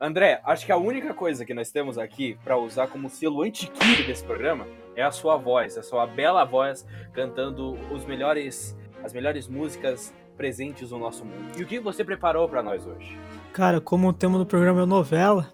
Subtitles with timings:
[0.00, 4.06] André, acho que a única coisa que nós temos aqui para usar como selo antiquírio
[4.06, 9.48] desse programa é a sua voz, a sua bela voz cantando os melhores, as melhores
[9.48, 11.58] músicas presentes no nosso mundo.
[11.58, 13.18] E o que você preparou para nós hoje?
[13.52, 15.52] Cara, como o tema do programa é novela,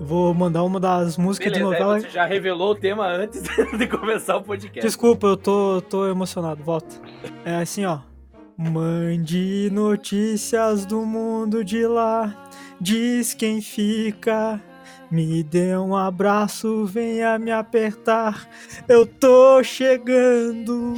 [0.00, 2.00] vou mandar uma das músicas Beleza, de novela.
[2.00, 3.44] Você já revelou o tema antes
[3.78, 4.80] de começar o podcast.
[4.80, 6.60] Desculpa, eu tô, tô emocionado.
[6.60, 7.00] Volta.
[7.44, 8.00] É assim, ó.
[8.58, 12.45] Mande notícias do mundo de lá.
[12.80, 14.60] Diz quem fica.
[15.10, 18.48] Me dê um abraço, venha me apertar.
[18.88, 20.94] Eu tô chegando.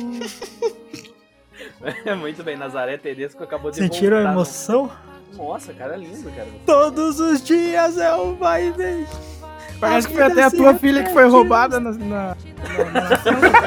[2.19, 4.91] Muito bem, Nazaré Tedesco acabou de Sentiram a voltar no- emoção?
[5.37, 6.49] Nossa, cara, lindo, cara.
[6.67, 9.07] Todos os dias eu vai e vem.
[9.79, 11.93] Parece que foi até a tua filha que foi roubada na.
[11.93, 12.37] na-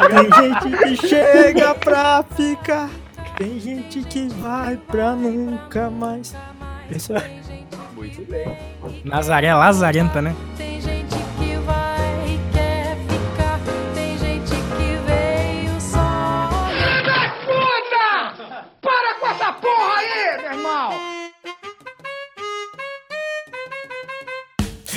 [0.10, 2.90] Tem gente que chega pra ficar.
[3.38, 6.36] Tem gente que vai pra nunca mais.
[6.90, 7.41] Isso é.
[8.02, 8.58] Muito bem.
[9.06, 10.36] Nazaré Lazarenta, né?
[10.58, 13.60] Tem gente que vai e quer ficar.
[13.94, 16.50] Tem gente que veio só.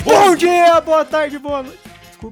[0.03, 1.79] Bom dia, boa tarde, boa noite.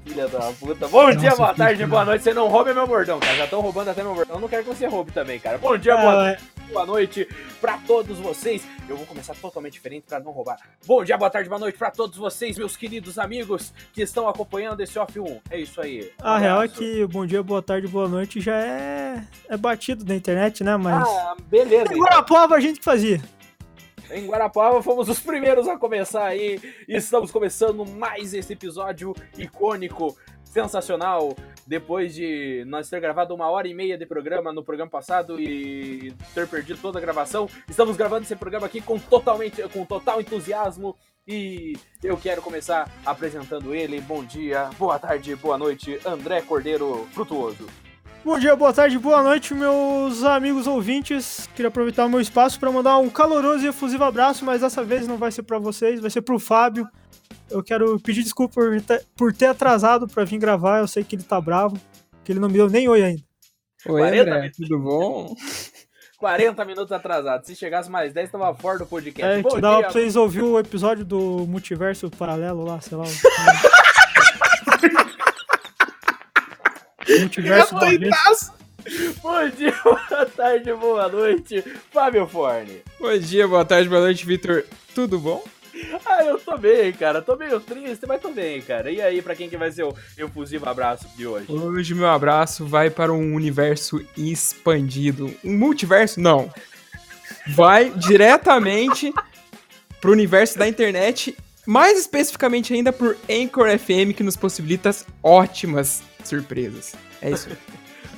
[0.05, 0.87] Filha da puta.
[0.87, 2.23] Bom dia, Nossa, boa que tarde, boa noite.
[2.23, 3.35] Você não roube meu bordão, cara.
[3.35, 4.37] Já estão roubando até meu bordão.
[4.37, 5.59] Eu não quero que você roube também, cara.
[5.59, 6.43] Bom dia, boa Ah, tarde,
[6.73, 7.27] boa noite
[7.61, 8.67] pra todos vocês.
[8.89, 10.57] Eu vou começar totalmente diferente pra não roubar.
[10.85, 14.81] Bom dia, boa tarde, boa noite pra todos vocês, meus queridos amigos que estão acompanhando
[14.81, 15.41] esse Off 1.
[15.51, 16.11] É isso aí.
[16.19, 20.15] A real é que bom dia, boa tarde, boa noite já é, é batido na
[20.15, 20.75] internet, né?
[20.75, 21.07] Mas.
[21.07, 21.93] Ah, beleza.
[21.93, 23.21] Em Guarapuava a gente que fazia.
[24.11, 26.59] Em Guarapava fomos os primeiros a começar aí.
[26.87, 30.15] E estamos começando mais esse episódio icônico,
[30.53, 31.35] sensacional.
[31.65, 36.13] Depois de nós ter gravado uma hora e meia de programa no programa passado e
[36.33, 40.95] ter perdido toda a gravação, estamos gravando esse programa aqui com totalmente, com total entusiasmo.
[41.25, 44.01] E eu quero começar apresentando ele.
[44.01, 47.65] Bom dia, boa tarde, boa noite, André Cordeiro Frutuoso.
[48.25, 51.47] Bom dia, boa tarde, boa noite, meus amigos ouvintes.
[51.55, 55.07] Queria aproveitar o meu espaço para mandar um caloroso e efusivo abraço, mas dessa vez
[55.07, 56.87] não vai ser para vocês, vai ser pro Fábio.
[57.49, 60.79] Eu quero pedir desculpa por ter, por ter atrasado para vir gravar.
[60.79, 61.77] Eu sei que ele tá bravo,
[62.23, 63.21] que ele não me deu nem oi ainda.
[63.85, 64.57] Oi, 40 André, minutos.
[64.67, 65.35] tudo bom?
[66.17, 67.45] 40 minutos atrasado.
[67.45, 69.39] Se chegasse mais 10, tava fora do podcast.
[69.39, 72.97] É, Bom que dava dia, pra vocês ouvir o episódio do multiverso paralelo lá, sei
[72.97, 73.03] lá.
[73.03, 73.07] o-
[77.19, 78.51] multiverso da vez.
[79.21, 81.61] Bom dia, boa tarde, boa noite,
[81.91, 82.81] Fábio Forne.
[82.99, 84.65] Bom dia, boa tarde, boa noite, Vitor.
[84.93, 85.43] Tudo bom?
[86.05, 87.21] Ah, eu tô bem, cara.
[87.21, 88.91] Tô meio triste, mas tô bem, cara.
[88.91, 91.51] E aí, pra quem que vai ser o efusivo abraço de hoje?
[91.51, 95.33] Hoje meu abraço vai para um universo expandido.
[95.43, 96.19] Um multiverso?
[96.19, 96.53] Não.
[97.47, 99.11] Vai diretamente
[99.99, 101.35] pro universo da internet,
[101.65, 104.91] mais especificamente ainda por Anchor FM, que nos possibilita
[105.21, 106.93] ótimas surpresas.
[107.21, 107.49] É isso.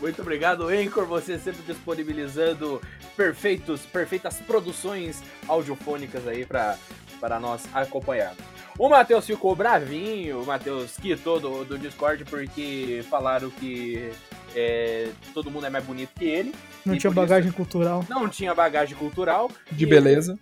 [0.05, 2.79] Muito obrigado, Anchor, você sempre disponibilizando
[3.17, 6.77] perfeitos, perfeitas produções audiofônicas aí pra,
[7.19, 8.35] para nós acompanhar.
[8.77, 14.11] O Matheus ficou bravinho, o Matheus quitou do, do Discord porque falaram que
[14.55, 16.53] é, todo mundo é mais bonito que ele.
[16.85, 18.05] Não tinha por isso- bagagem cultural.
[18.07, 19.49] Não tinha bagagem cultural.
[19.71, 20.37] De beleza.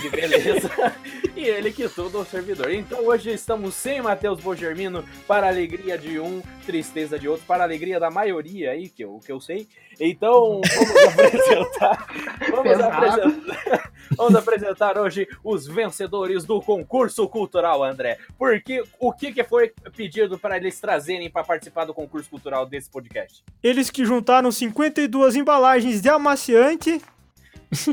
[0.00, 0.70] De beleza.
[1.36, 2.70] e ele quitou do servidor.
[2.72, 7.62] Então hoje estamos sem Matheus Bogermino, para a alegria de um, tristeza de outro, para
[7.62, 9.66] a alegria da maioria aí, que eu, que eu sei.
[10.00, 12.06] Então vamos apresentar.
[12.50, 18.18] Vamos apresentar, vamos apresentar hoje os vencedores do concurso cultural, André.
[18.38, 22.90] Porque o que, que foi pedido para eles trazerem para participar do concurso cultural desse
[22.90, 23.42] podcast?
[23.62, 27.00] Eles que juntaram 52 embalagens de amaciante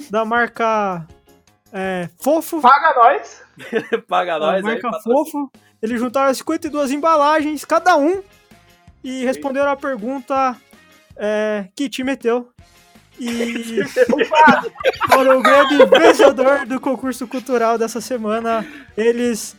[0.09, 1.07] da marca
[1.73, 2.61] é, Fofo.
[2.61, 3.41] Paga nós!
[4.07, 4.61] Paga nós aí.
[4.61, 5.17] marca patrocínio.
[5.25, 5.51] Fofo.
[5.81, 8.21] Eles juntaram 52 embalagens, cada um,
[9.03, 10.55] e responderam a pergunta
[11.15, 12.49] é, que time é teu?
[13.19, 13.79] E
[15.11, 18.65] foram o grande vencedor do concurso cultural dessa semana.
[18.97, 19.55] Eles,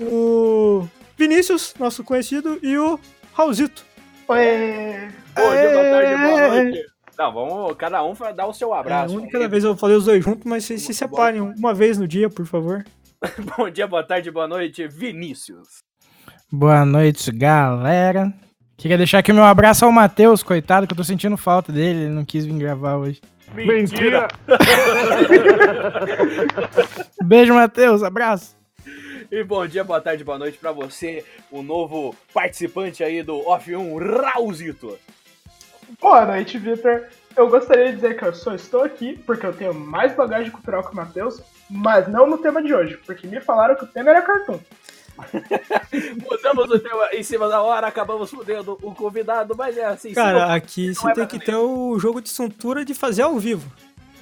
[0.00, 0.86] o
[1.16, 2.98] Vinícius, nosso conhecido, e o
[3.32, 3.84] Raulzito.
[4.28, 5.08] Oi!
[5.34, 6.48] Bom dia, boa tarde, boa É.
[6.64, 6.89] noite.
[7.20, 9.14] Não, vamos, cada um vai dar o seu É, abraço.
[9.14, 12.08] a única vez eu falei os dois juntos, mas vocês se separem uma vez no
[12.08, 12.82] dia, por favor.
[13.58, 15.68] Bom dia, boa tarde, boa noite, Vinícius.
[16.50, 18.32] Boa noite, galera.
[18.74, 22.14] Queria deixar aqui meu abraço ao Matheus, coitado, que eu tô sentindo falta dele, ele
[22.14, 23.20] não quis vir gravar hoje.
[23.54, 24.26] Mentira!
[27.22, 28.56] Beijo, Matheus, abraço.
[29.30, 33.76] E bom dia, boa tarde, boa noite pra você, o novo participante aí do Off
[33.76, 34.96] 1, Raulzito.
[35.98, 37.04] Boa noite, Vitor.
[37.36, 40.84] eu gostaria de dizer que eu só estou aqui porque eu tenho mais bagagem cultural
[40.84, 44.10] que o Matheus, mas não no tema de hoje, porque me falaram que o tema
[44.10, 44.58] era cartoon.
[46.30, 50.12] Mudamos o tema em cima da hora, acabamos fudendo o convidado, mas é assim.
[50.12, 53.38] Cara, aqui não você é tem que ter o jogo de cintura de fazer ao
[53.38, 53.70] vivo.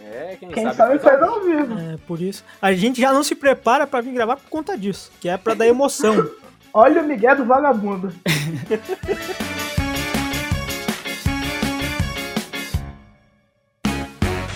[0.03, 1.79] É, quem, Quem sabe, sabe faz faz ao vivo.
[1.79, 2.43] É, por isso.
[2.63, 5.55] A gente já não se prepara pra vir gravar por conta disso, que é pra
[5.55, 6.29] dar emoção.
[6.73, 8.13] Olha o Miguel do vagabundo.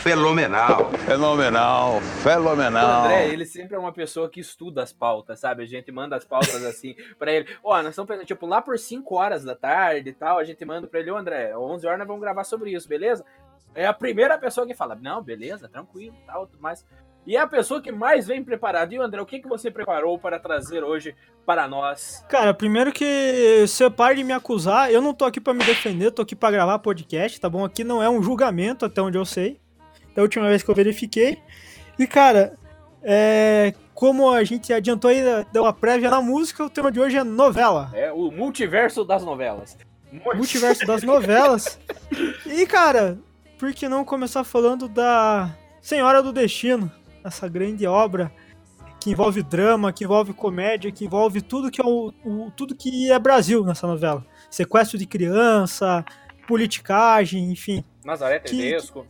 [0.03, 0.91] Fenomenal.
[1.07, 3.05] Fenomenal, O fenomenal.
[3.05, 5.63] André, ele sempre é uma pessoa que estuda as pautas, sabe?
[5.63, 7.49] A gente manda as pautas assim pra ele.
[7.63, 10.65] Ó, nós estamos pensando, tipo, lá por 5 horas da tarde e tal, a gente
[10.65, 13.25] manda pra ele, ô André, 11 horas nós vamos gravar sobre isso, beleza?
[13.77, 16.85] É a primeira pessoa que fala, não, beleza, tranquilo, tal, tudo mais.
[17.25, 18.93] E é a pessoa que mais vem preparada.
[18.93, 21.15] E o André, o que, que você preparou para trazer hoje
[21.47, 22.27] para nós?
[22.29, 26.11] Cara, primeiro que você pare de me acusar, eu não tô aqui pra me defender,
[26.11, 27.65] tô aqui pra gravar podcast, tá bom?
[27.65, 29.62] Aqui não é um julgamento, até onde eu sei.
[30.15, 31.39] Da última vez que eu verifiquei.
[31.99, 32.55] E, cara,
[33.03, 35.21] é, como a gente adiantou aí,
[35.53, 37.91] deu uma prévia na música, o tema de hoje é novela.
[37.95, 39.77] É o multiverso das novelas.
[40.35, 41.79] multiverso das novelas.
[42.47, 43.19] E, cara,
[43.59, 46.91] por que não começar falando da Senhora do Destino?
[47.25, 48.33] Essa grande obra
[49.01, 53.11] que envolve drama, que envolve comédia, que envolve tudo que é, o, o- tudo que
[53.11, 54.25] é Brasil nessa novela.
[54.51, 56.05] Sequestro de criança,
[56.47, 57.85] politicagem, enfim.
[58.05, 59.07] Nazaré Que- Tedesco.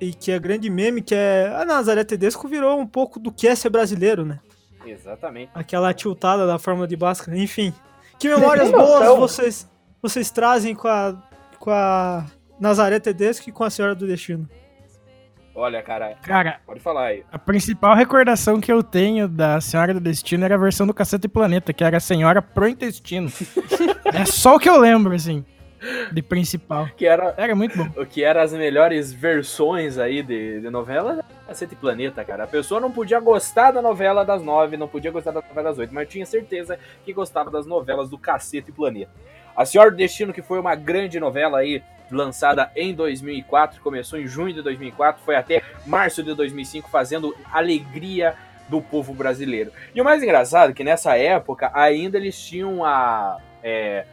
[0.00, 1.52] E que é grande meme, que é...
[1.56, 4.40] A Nazaré Tedesco virou um pouco do que é ser brasileiro, né?
[4.84, 5.50] Exatamente.
[5.54, 7.72] Aquela tiltada da forma de Bhaskara, enfim.
[8.18, 9.70] Que memórias boas vocês,
[10.02, 11.16] vocês trazem com a,
[11.58, 12.26] com a
[12.60, 14.48] Nazaré Tedesco e com a Senhora do Destino?
[15.56, 17.24] Olha, cara, Cara, pode falar aí.
[17.30, 21.28] a principal recordação que eu tenho da Senhora do Destino era a versão do Cacete
[21.28, 23.30] Planeta, que era a Senhora pro Intestino.
[24.12, 25.44] é só o que eu lembro, assim,
[26.12, 26.88] de principal.
[26.96, 27.88] Que era Era muito bom.
[28.00, 32.44] o que eram as melhores versões aí de, de novela Cacete Planeta, cara.
[32.44, 35.78] A pessoa não podia gostar da novela das nove, não podia gostar da novela das
[35.78, 39.10] oito, mas tinha certeza que gostava das novelas do Cacete Planeta.
[39.56, 44.26] A Senhora do Destino, que foi uma grande novela aí, lançada em 2004, começou em
[44.26, 48.34] junho de 2004, foi até março de 2005, fazendo alegria
[48.68, 49.70] do povo brasileiro.
[49.94, 53.38] E o mais engraçado é que nessa época ainda eles tinham a...
[53.62, 54.06] é,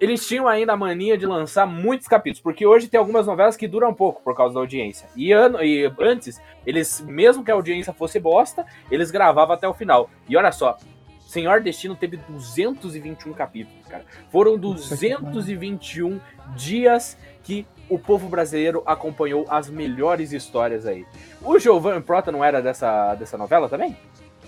[0.00, 3.68] eles tinham ainda a mania de lançar muitos capítulos, porque hoje tem algumas novelas que
[3.68, 5.08] duram pouco por causa da audiência.
[5.14, 9.74] E, ano, e antes, eles, mesmo que a audiência fosse bosta, eles gravavam até o
[9.74, 10.08] final.
[10.28, 10.76] E olha só,
[11.20, 14.04] Senhor Destino teve 221 capítulos, cara.
[14.32, 16.20] Foram 221
[16.56, 21.04] dias que o povo brasileiro acompanhou as melhores histórias aí.
[21.42, 23.96] O Giovanni Prota não era dessa, dessa novela também?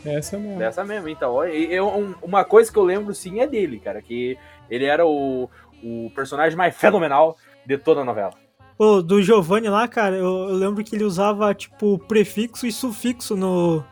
[0.04, 0.58] Essa mesmo.
[0.58, 1.44] Dessa mesmo, então.
[1.44, 4.36] eu- um- uma coisa que eu lembro sim é dele, cara, que
[4.70, 5.48] ele era o,
[5.82, 7.36] o personagem mais fenomenal
[7.66, 8.32] de toda a novela.
[8.76, 13.36] Pô, do Giovanni lá, cara, eu, eu lembro que ele usava, tipo, prefixo e sufixo
[13.36, 13.84] no,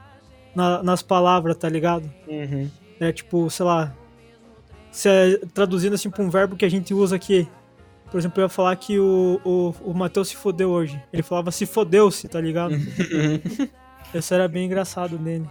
[0.54, 2.10] na- nas palavras, tá ligado?
[2.26, 2.68] Uhum.
[2.98, 3.92] É tipo, sei lá,
[4.90, 7.46] se é, traduzindo assim pra um verbo que a gente usa aqui.
[8.10, 11.00] Por exemplo, eu ia falar que o, o, o Matheus se fodeu hoje.
[11.12, 12.74] Ele falava se fodeu-se, tá ligado?
[14.12, 15.48] Isso era bem engraçado nele.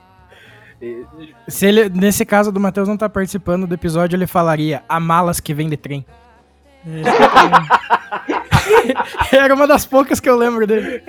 [1.48, 5.40] Se ele, nesse caso do Matheus não tá participando do episódio, ele falaria a malas
[5.40, 6.06] que vem de trem.
[9.32, 11.04] Era uma das poucas que eu lembro dele.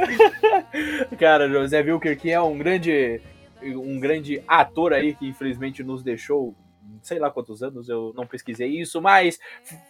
[1.19, 3.21] Cara, José Wilker, que é um grande,
[3.63, 6.55] um grande ator aí que infelizmente nos deixou,
[7.03, 9.39] sei lá quantos anos, eu não pesquisei isso, mas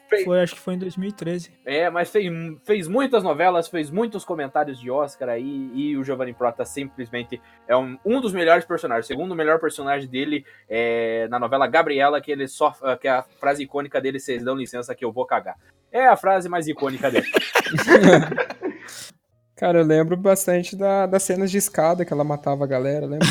[0.08, 1.52] fez, foi, acho que foi em 2013.
[1.64, 2.30] é, mas fez,
[2.64, 7.76] fez muitas novelas, fez muitos comentários de Oscar aí, e o Giovanni Prota simplesmente é
[7.76, 9.06] um, um dos melhores personagens.
[9.06, 13.62] O segundo melhor personagem dele é na novela Gabriela, que ele só que a frase
[13.62, 15.56] icônica dele, vocês dão licença que eu vou cagar.
[15.92, 17.26] É a frase mais icônica dele.
[19.60, 23.28] Cara, eu lembro bastante da, das cenas de escada que ela matava a galera, lembra?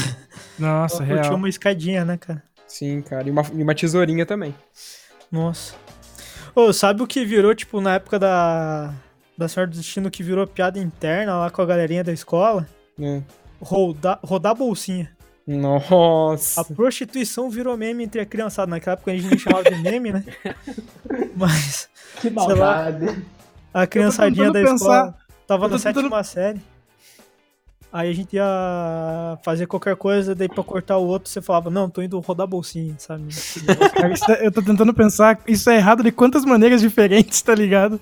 [0.59, 1.36] Nossa, Eu tinha real.
[1.36, 2.43] uma escadinha, né, cara?
[2.69, 3.27] Sim, cara.
[3.27, 4.55] E uma, e uma tesourinha também.
[5.29, 5.73] Nossa.
[6.55, 8.93] Ô, sabe o que virou, tipo, na época da.
[9.38, 12.67] Da Senhora do Destino, que virou piada interna lá com a galerinha da escola?
[12.97, 13.23] né?
[13.61, 15.09] Rodar, rodar bolsinha.
[15.47, 16.61] Nossa.
[16.61, 18.69] A prostituição virou meme entre a criançada.
[18.69, 20.23] Naquela época a gente nem chamava de meme, né?
[21.35, 22.35] Mas Que Sei lá.
[22.45, 23.23] maldade.
[23.73, 25.15] a criançadinha da tentando escola
[25.47, 26.61] tava na sétima tentando- série.
[27.91, 31.89] Aí a gente ia fazer qualquer coisa, daí pra cortar o outro, você falava, não,
[31.89, 33.24] tô indo rodar bolsinha, sabe?
[34.29, 38.00] É- eu tô tentando pensar, isso é errado de quantas maneiras diferentes, tá ligado?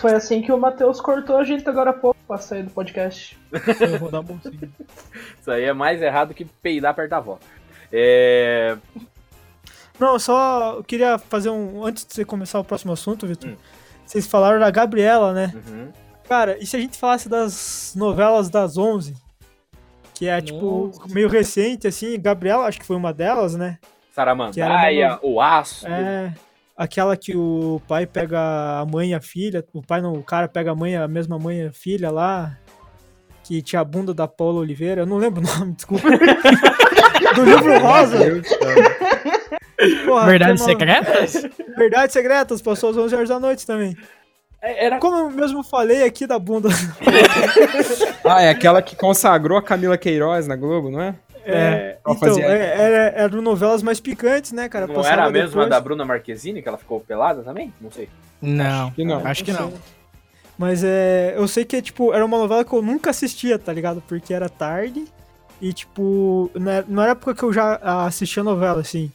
[0.00, 3.36] Foi assim que o Matheus cortou a gente agora há pouco pra sair do podcast.
[3.76, 4.70] Foi rodar bolsinha.
[5.40, 7.38] Isso aí é mais errado que peidar perto da avó.
[7.92, 8.76] É,
[9.98, 11.84] Não, eu só eu queria fazer um.
[11.84, 13.56] Antes de você começar o próximo assunto, Vitor, Hum.
[14.06, 15.52] vocês falaram da Gabriela, né?
[15.66, 15.88] uhum.
[16.28, 19.14] Cara, e se a gente falasse das novelas das 11?
[20.14, 22.20] Que é, tipo, meio recente, assim.
[22.20, 23.78] Gabriela, acho que foi uma delas, né?
[24.12, 25.90] Saramandaia, o Astro.
[25.90, 26.34] É.
[26.76, 28.38] Aquela que o pai pega
[28.80, 29.64] a mãe e a filha.
[29.72, 32.56] O pai não, o cara pega a mãe, a mesma mãe e a filha lá.
[33.44, 35.02] Que tinha a bunda da Paula Oliveira.
[35.02, 36.08] Eu não lembro o nome, desculpa.
[37.34, 38.18] Do livro Rosa.
[40.04, 41.46] Porra, Verdades uma- secretas?
[41.76, 43.96] Verdades secretas, passou às 11 horas da noite também.
[44.60, 46.68] É, Era Como eu mesmo falei aqui da bunda.
[48.24, 51.14] Ah, é aquela que consagrou a Camila Queiroz na Globo, não é?
[51.46, 54.86] É, Pra então, é, era, eram novelas mais picantes, né, cara?
[54.86, 55.70] Não Passava era a mesma depois.
[55.70, 57.72] da Bruna Marquezine, que ela ficou pelada também?
[57.80, 58.06] Não sei.
[58.42, 59.26] Não, que não.
[59.26, 59.72] acho que não.
[60.58, 64.02] Mas é, eu sei que tipo, era uma novela que eu nunca assistia, tá ligado?
[64.06, 65.06] Porque era tarde
[65.60, 69.10] e tipo, na, na época que eu já assistia novela, assim.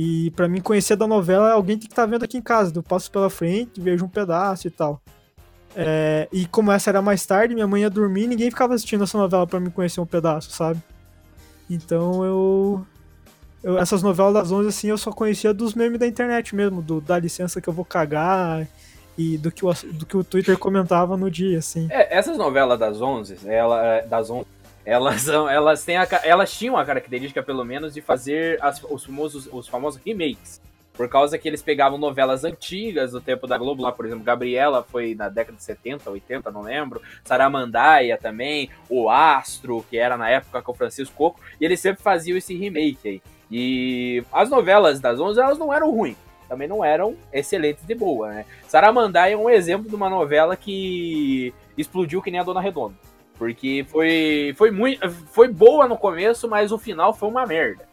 [0.00, 2.72] E pra mim conhecer da novela, alguém tem que estar vendo aqui em casa.
[2.72, 5.02] Eu passo pela frente, vejo um pedaço e tal.
[5.74, 9.18] É, e como essa era mais tarde, minha mãe ia dormir ninguém ficava assistindo essa
[9.18, 10.80] novela pra me conhecer um pedaço, sabe?
[11.68, 12.86] Então eu,
[13.62, 17.00] eu- Essas novelas das 11, assim, eu só conhecia dos memes da internet mesmo, do
[17.00, 18.66] Dá licença que eu vou cagar
[19.16, 21.88] e do que o, do que o Twitter comentava no dia, assim.
[21.90, 24.46] É, essas novelas das 11, ela, é, das 11,
[24.88, 29.46] elas, elas, têm a, elas tinham a característica, pelo menos, de fazer as- os, famosos,
[29.52, 30.60] os famosos remakes.
[30.94, 34.82] Por causa que eles pegavam novelas antigas do tempo da Globo, lá, por exemplo, Gabriela
[34.82, 37.00] foi na década de 70, 80, não lembro.
[37.22, 42.02] Saramandaia também, O Astro, que era na época com o Francisco Coco, e eles sempre
[42.02, 43.22] faziam esse remake aí.
[43.50, 46.16] E as novelas das 11, elas não eram ruins,
[46.48, 48.44] também não eram excelentes de boa, né?
[48.66, 52.94] Saramandaia é um exemplo de uma novela que explodiu que nem a Dona Redonda.
[53.38, 57.84] Porque foi, foi, muito, foi boa no começo, mas o final foi uma merda.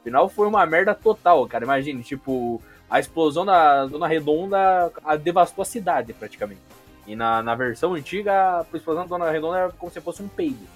[0.00, 1.64] O final foi uma merda total, cara.
[1.64, 6.60] Imagine, tipo, a explosão da Dona Redonda a- devastou a cidade, praticamente.
[7.06, 10.28] E na, na versão antiga, a explosão da Dona Redonda era como se fosse um
[10.28, 10.66] peido.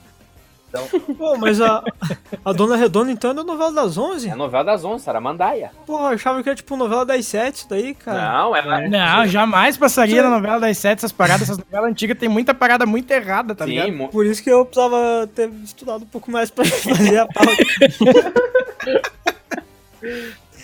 [0.69, 1.83] Então, Pô, mas a,
[2.45, 4.29] a Dona Redonda, então, é da novela das 11?
[4.29, 5.71] é a novela das 11, Saramandaia.
[5.87, 8.33] Porra, eu achava que era tipo novela das 7 isso daí, cara.
[8.43, 8.81] Não, ela...
[8.89, 11.43] Não, jamais passaria na novela das sete essas paradas.
[11.43, 13.87] Essas novelas antigas tem muita parada muito errada, tá ligado?
[13.87, 17.27] Sim, mo- Por isso que eu precisava ter estudado um pouco mais pra fazer a
[17.27, 17.57] pauta.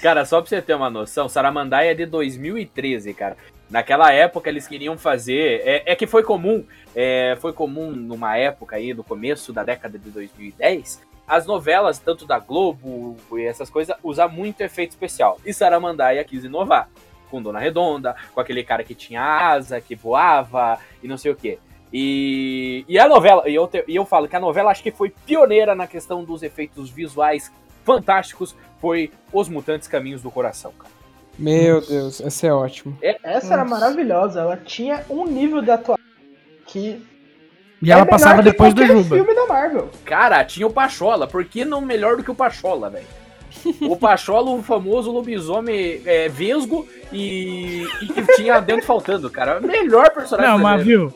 [0.02, 3.36] Cara, só pra você ter uma noção, Saramandaia é de 2013, cara.
[3.70, 5.62] Naquela época eles queriam fazer.
[5.64, 9.98] É, é que foi comum, é, foi comum numa época aí, no começo da década
[9.98, 15.40] de 2010, as novelas, tanto da Globo e essas coisas, usar muito efeito especial.
[15.44, 16.88] E Saramandaia quis inovar.
[17.30, 21.34] Com Dona Redonda, com aquele cara que tinha asa, que voava e não sei o
[21.36, 21.58] quê.
[21.92, 24.90] E, e a novela, e eu, te- e eu falo que a novela acho que
[24.92, 27.50] foi pioneira na questão dos efeitos visuais
[27.84, 30.92] fantásticos, foi Os Mutantes Caminhos do Coração, cara.
[31.38, 32.96] Meu Deus, essa é ótimo.
[33.22, 36.04] Essa era maravilhosa, ela tinha um nível de atuação
[36.66, 37.04] que.
[37.82, 39.16] E ela é passava que depois do Juba.
[39.16, 39.90] filme da Marvel.
[40.04, 43.06] Cara, tinha o Pachola, por que não melhor do que o Pachola, velho?
[43.88, 49.60] O Pachola, o famoso lobisomem é, vesgo e, e que tinha dentro faltando, cara.
[49.60, 51.12] Melhor personagem Não, mas viu?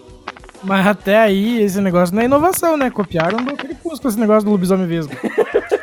[0.62, 2.90] Mas até aí, esse negócio não é inovação, né?
[2.90, 5.12] Copiaram do Crepúsculo esse negócio do lobisomem vesgo.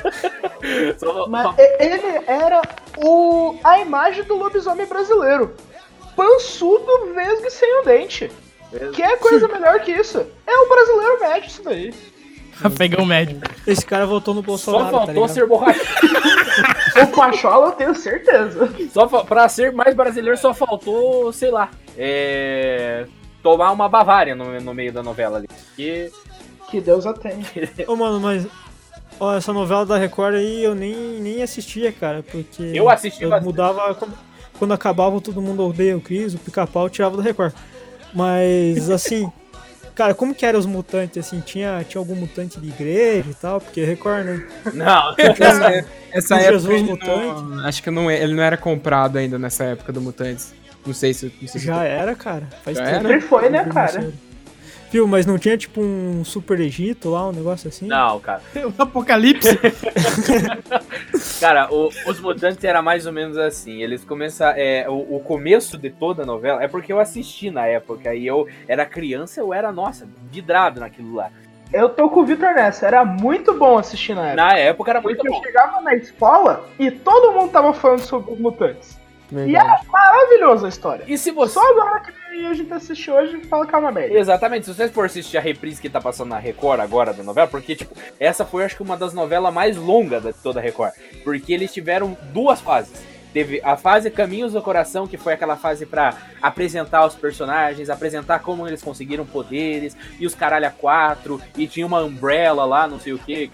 [0.98, 2.62] Só- Mas só- ele era
[2.98, 5.56] o, a imagem do lobisomem brasileiro.
[6.16, 8.32] Pançudo, vesgo e sem o dente.
[8.94, 10.26] Que é coisa melhor que isso?
[10.48, 11.94] É o brasileiro médio isso daí.
[12.78, 13.42] Pegão médio.
[13.68, 15.30] Esse cara votou no Só Bolsonaro, tá faltou ligado?
[15.30, 15.86] ser borrachudo.
[16.96, 18.70] O Pachola eu tenho certeza.
[18.94, 23.06] Só pra ser mais brasileiro, só faltou, sei lá, é,
[23.44, 25.48] tomar uma Bavária no, no meio da novela ali.
[25.50, 26.10] Porque
[26.70, 27.46] Que Deus a tenha.
[27.86, 28.48] Ô, mano, mas...
[29.20, 32.64] Ó, essa novela da Record aí eu nem, nem assistia, cara, porque...
[32.74, 33.46] Eu assisti Eu bastante.
[33.48, 33.96] mudava...
[33.96, 34.14] Quando,
[34.60, 37.54] quando acabava, todo mundo odeia o Cris, o Pica-Pau, tirava da Record.
[38.14, 39.32] Mas, assim...
[39.94, 41.40] Cara, como que eram os mutantes, assim?
[41.40, 43.62] Tinha, tinha algum mutante de igreja e tal?
[43.62, 44.46] Porque Record, né?
[44.74, 47.10] Não, Essa, essa época Jesus ele Mutante.
[47.44, 50.54] não, acho que não, é- ele não era comprado ainda nessa época do Mutantes.
[50.86, 52.46] Não sei se, não sei se Já era, cara.
[52.66, 53.08] Faz Já tempo.
[53.08, 54.12] Sempre foi, né, cara?
[54.96, 57.86] Viu, mas não tinha tipo um Super Egito lá, um negócio assim?
[57.86, 58.42] não, cara.
[58.56, 59.50] O Apocalipse.
[61.42, 63.82] Cara, o- os mutantes era mais ou menos assim.
[63.84, 64.48] Eles começam.
[64.56, 68.16] É, o, o começo de toda a novela é porque eu assisti na época.
[68.16, 71.30] E eu era criança, eu era, nossa, vidrado naquilo lá.
[71.74, 72.88] Eu tô com o Vitor nessa.
[72.88, 74.36] Era muito bom assistir na época.
[74.44, 75.44] Na época era muito Porque eu bom.
[75.44, 78.98] chegava na escola e todo mundo tava falando sobre os mutantes.
[79.32, 79.56] E Verdade.
[79.58, 81.04] era maravilhosa a história.
[81.06, 81.56] E se você.
[81.56, 84.18] Só agora que a gente assistiu hoje fala que é uma merda.
[84.18, 87.48] Exatamente, se vocês for assistir a reprise que tá passando na Record agora da novela,
[87.48, 90.94] porque, tipo, essa foi acho que uma das novelas mais longas de toda a Record.
[91.24, 93.16] Porque eles tiveram duas fases.
[93.32, 98.40] Teve a fase Caminhos do Coração, que foi aquela fase pra apresentar os personagens, apresentar
[98.40, 102.98] como eles conseguiram poderes, e os caralho a quatro, e tinha uma Umbrella lá, não
[102.98, 103.52] sei o que,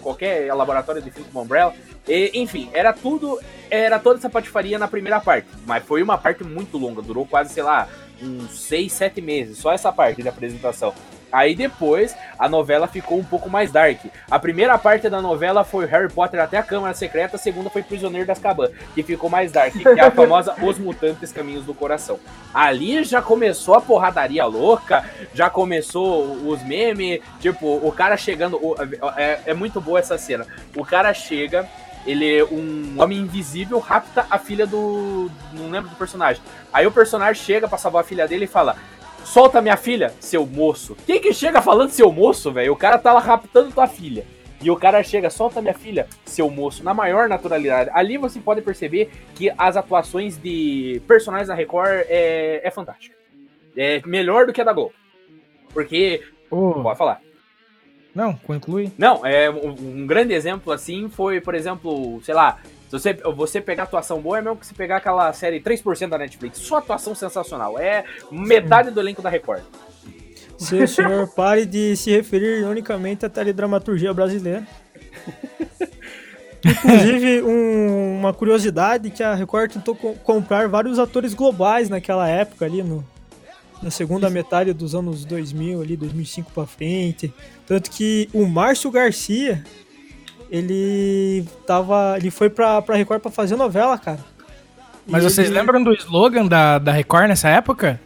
[0.00, 1.74] qualquer laboratório define como Umbrella.
[2.06, 6.44] E, enfim, era tudo, era toda essa patifaria na primeira parte, mas foi uma parte
[6.44, 7.88] muito longa, durou quase, sei lá,
[8.22, 10.94] uns 6, 7 meses, só essa parte da apresentação.
[11.34, 13.98] Aí depois a novela ficou um pouco mais dark.
[14.30, 17.82] A primeira parte da novela foi Harry Potter até a Câmara Secreta, a segunda foi
[17.82, 21.74] Prisioneiro das Caban, que ficou mais dark, que é a famosa Os Mutantes Caminhos do
[21.74, 22.20] Coração.
[22.54, 25.04] Ali já começou a porradaria louca,
[25.34, 28.60] já começou os memes, tipo, o cara chegando.
[29.16, 30.46] é, é muito boa essa cena.
[30.76, 31.68] O cara chega,
[32.06, 35.30] ele é um homem invisível, rapta a filha do.
[35.52, 36.42] Não lembro do personagem.
[36.72, 38.76] Aí o personagem chega pra salvar a filha dele e fala:
[39.24, 40.96] Solta minha filha, seu moço.
[41.06, 42.72] Quem que chega falando seu moço, velho?
[42.72, 44.26] O cara tá lá raptando tua filha.
[44.62, 47.90] E o cara chega, solta minha filha, seu moço, na maior naturalidade.
[47.92, 53.14] Ali você pode perceber que as atuações de personagens da Record é, é fantástica.
[53.76, 54.94] É melhor do que a da Globo.
[55.72, 56.22] Porque.
[56.48, 57.20] Pode falar.
[58.14, 58.92] Não, conclui.
[58.96, 63.60] Não, é um, um grande exemplo assim foi, por exemplo, sei lá, se você, você
[63.60, 66.58] pegar atuação boa é mesmo que você pegar aquela série 3% da Netflix.
[66.58, 67.78] Só atuação sensacional.
[67.78, 69.62] É metade do elenco da Record.
[70.56, 74.64] Se o senhor pare de se referir unicamente à teledramaturgia brasileira.
[76.64, 82.64] Inclusive, um- uma curiosidade que a Record tentou co- comprar vários atores globais naquela época
[82.64, 83.04] ali, no,
[83.84, 87.32] na segunda metade dos anos 2000, ali, 2005 pra frente.
[87.66, 89.62] Tanto que o Márcio Garcia,
[90.50, 94.20] ele tava, ele foi pra, pra Record pra fazer novela, cara.
[95.06, 98.00] Mas E vocês ele- lembram do slogan da, da Record nessa época?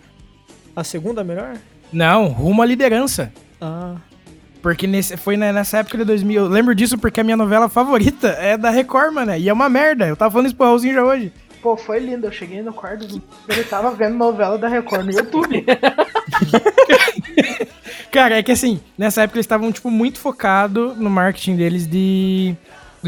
[0.74, 1.56] A segunda melhor?
[1.92, 3.32] Não, rumo à liderança.
[3.60, 3.96] Ah,
[4.60, 6.42] Porque nesse, foi nessa época de 2000.
[6.42, 9.34] Eu lembro disso porque a minha novela favorita é da Record, mano.
[9.36, 10.06] E é uma merda.
[10.06, 11.32] Eu tava falando isso pro Raulzinho já hoje.
[11.68, 12.26] Pô, foi lindo.
[12.26, 13.22] Eu cheguei no quarto do...
[13.46, 15.62] Ele tava vendo novela da Record no YouTube.
[18.10, 22.56] Cara, é que assim, nessa época eles estavam, tipo, muito focados no marketing deles de.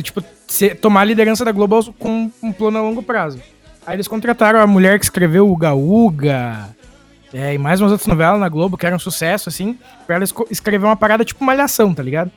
[0.03, 3.41] Tipo, ser- tomar a liderança da Globo com um plano a longo prazo.
[3.87, 6.69] Aí eles contrataram a mulher que escreveu o Uga Uga.
[7.33, 10.25] É, e mais umas outras novelas na Globo que eram um sucesso, assim, pra ela
[10.51, 12.31] escrever uma parada tipo malhação, tá ligado?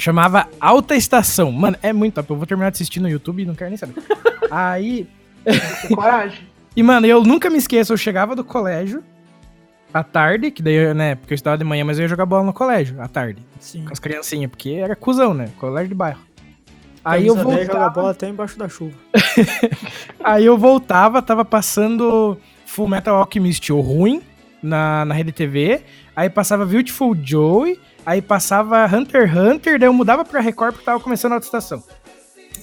[0.00, 1.52] Chamava Alta Estação.
[1.52, 2.30] Mano, é muito top.
[2.30, 3.94] Eu vou terminar de assistir no YouTube e não quero nem saber.
[4.50, 5.06] Aí.
[5.94, 6.48] Coragem.
[6.74, 9.04] E, mano, eu nunca me esqueço, eu chegava do colégio
[9.92, 12.24] à tarde, que daí, eu, né, porque eu estudava de manhã, mas eu ia jogar
[12.24, 13.84] bola no colégio à tarde, sim.
[13.84, 16.20] com as criancinhas, porque era cuzão, né, colégio de bairro.
[17.04, 18.94] Aí eu Camisa 10 joga voltava, bola até embaixo da chuva.
[20.22, 24.22] aí eu voltava, tava passando Full Metal Alchemist, o ruim,
[24.62, 25.82] na, na Rede TV,
[26.14, 30.84] aí passava Beautiful Joey, aí passava Hunter x Hunter, daí eu mudava pra Record porque
[30.84, 31.82] tava começando a outra estação.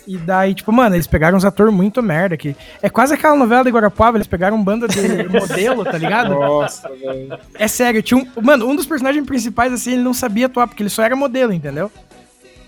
[0.05, 3.65] E daí, tipo, mano, eles pegaram uns atores muito merda que É quase aquela novela
[3.65, 6.29] de Guarapuava, eles pegaram um banda de modelo, tá ligado?
[6.29, 7.37] Nossa, velho.
[7.55, 8.25] É sério, tinha um.
[8.41, 11.51] Mano, um dos personagens principais, assim, ele não sabia atuar, porque ele só era modelo,
[11.51, 11.91] entendeu?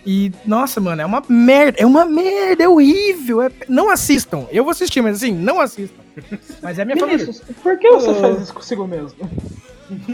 [0.05, 3.41] E, nossa, mano, é uma merda, é uma merda, é horrível.
[3.41, 4.45] é- Não assistam.
[4.51, 6.01] Eu vou assistir, mas assim, não assistam.
[6.62, 7.23] Mas é a minha favorita.
[7.25, 9.17] Vinícius, por que você faz isso consigo mesmo?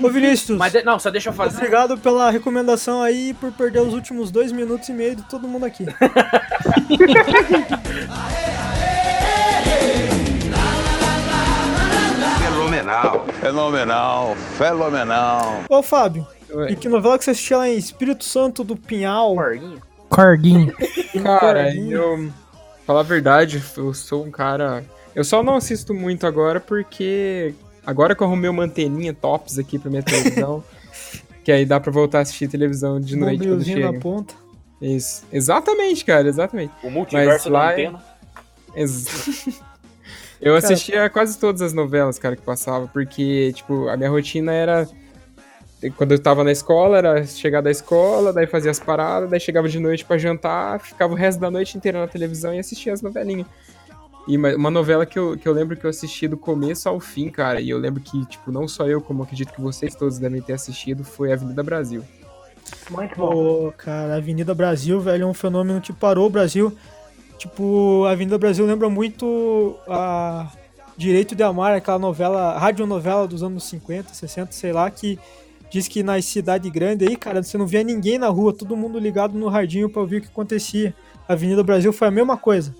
[0.01, 1.57] Ô Vinícius, Mas de- não, só deixa eu fazer.
[1.57, 5.47] obrigado pela recomendação aí e por perder os últimos dois minutos e meio de todo
[5.47, 5.85] mundo aqui.
[12.39, 13.25] Fenomenal.
[13.41, 14.35] Fenomenal.
[14.57, 15.63] Fenomenal.
[15.69, 16.71] Ô Fábio, Oi.
[16.71, 19.35] e que novela que você assistia lá em Espírito Santo do Pinhal?
[19.35, 19.81] Corguinho.
[20.09, 20.73] Corguinho.
[21.23, 21.97] Cara, Corguinho.
[21.97, 22.33] eu.
[22.85, 24.83] Falar a verdade, eu sou um cara.
[25.15, 27.55] Eu só não assisto muito agora porque.
[27.85, 30.63] Agora que eu arrumei uma anteninha tops aqui pra minha televisão.
[31.43, 33.99] que aí dá pra voltar a assistir televisão de noite quando Bombriozinho na chega.
[33.99, 34.33] ponta.
[34.81, 35.23] Isso.
[35.31, 36.73] Exatamente, cara, exatamente.
[36.83, 38.03] O multiverso da lá é- antena.
[38.75, 39.61] Ex-
[40.41, 44.87] Eu assistia quase todas as novelas, cara, que passava, porque, tipo, a minha rotina era.
[45.97, 49.69] Quando eu tava na escola, era chegar da escola, daí fazia as paradas, daí chegava
[49.69, 53.01] de noite pra jantar, ficava o resto da noite inteira na televisão e assistia as
[53.01, 53.47] novelinhas.
[54.27, 57.29] E uma novela que eu, que eu lembro que eu assisti do começo ao fim,
[57.29, 60.41] cara, e eu lembro que, tipo, não só eu, como acredito que vocês todos devem
[60.41, 62.03] ter assistido, foi Avenida Brasil.
[62.89, 63.29] Muito bom.
[63.29, 66.75] Pô, cara, Avenida Brasil, velho, é um fenômeno que parou o Brasil.
[67.37, 70.51] Tipo, a Avenida Brasil lembra muito a
[70.97, 75.19] Direito de Amar, aquela novela, radionovela dos anos 50, 60, sei lá, que
[75.69, 78.97] diz que nas cidades grandes aí, cara, você não via ninguém na rua, todo mundo
[78.97, 80.95] ligado no radinho pra ouvir o que acontecia.
[81.27, 82.73] A Avenida Brasil foi a mesma coisa.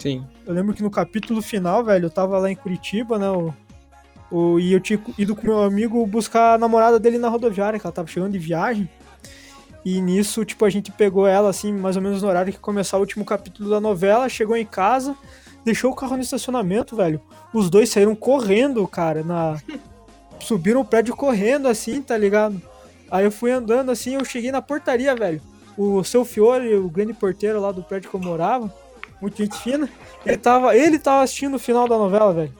[0.00, 0.24] Sim.
[0.46, 3.30] Eu lembro que no capítulo final, velho, eu tava lá em Curitiba, né?
[3.30, 3.52] O,
[4.30, 7.86] o- e eu tinha ido com meu amigo buscar a namorada dele na rodoviária, que
[7.86, 8.88] ela tava chegando de viagem.
[9.84, 12.96] E nisso, tipo, a gente pegou ela, assim, mais ou menos no horário que começar
[12.96, 15.16] o último capítulo da novela, chegou em casa,
[15.64, 17.20] deixou o carro no estacionamento, velho.
[17.52, 19.58] Os dois saíram correndo, cara, na.
[20.40, 22.60] Subiram o prédio correndo assim, tá ligado?
[23.10, 25.40] Aí eu fui andando assim, eu cheguei na portaria, velho.
[25.76, 28.72] O seu Fiore, o grande porteiro lá do prédio que eu morava,
[29.20, 29.88] muito gente fina,
[30.24, 32.54] ele tava, ele tava assistindo o final da novela, velho.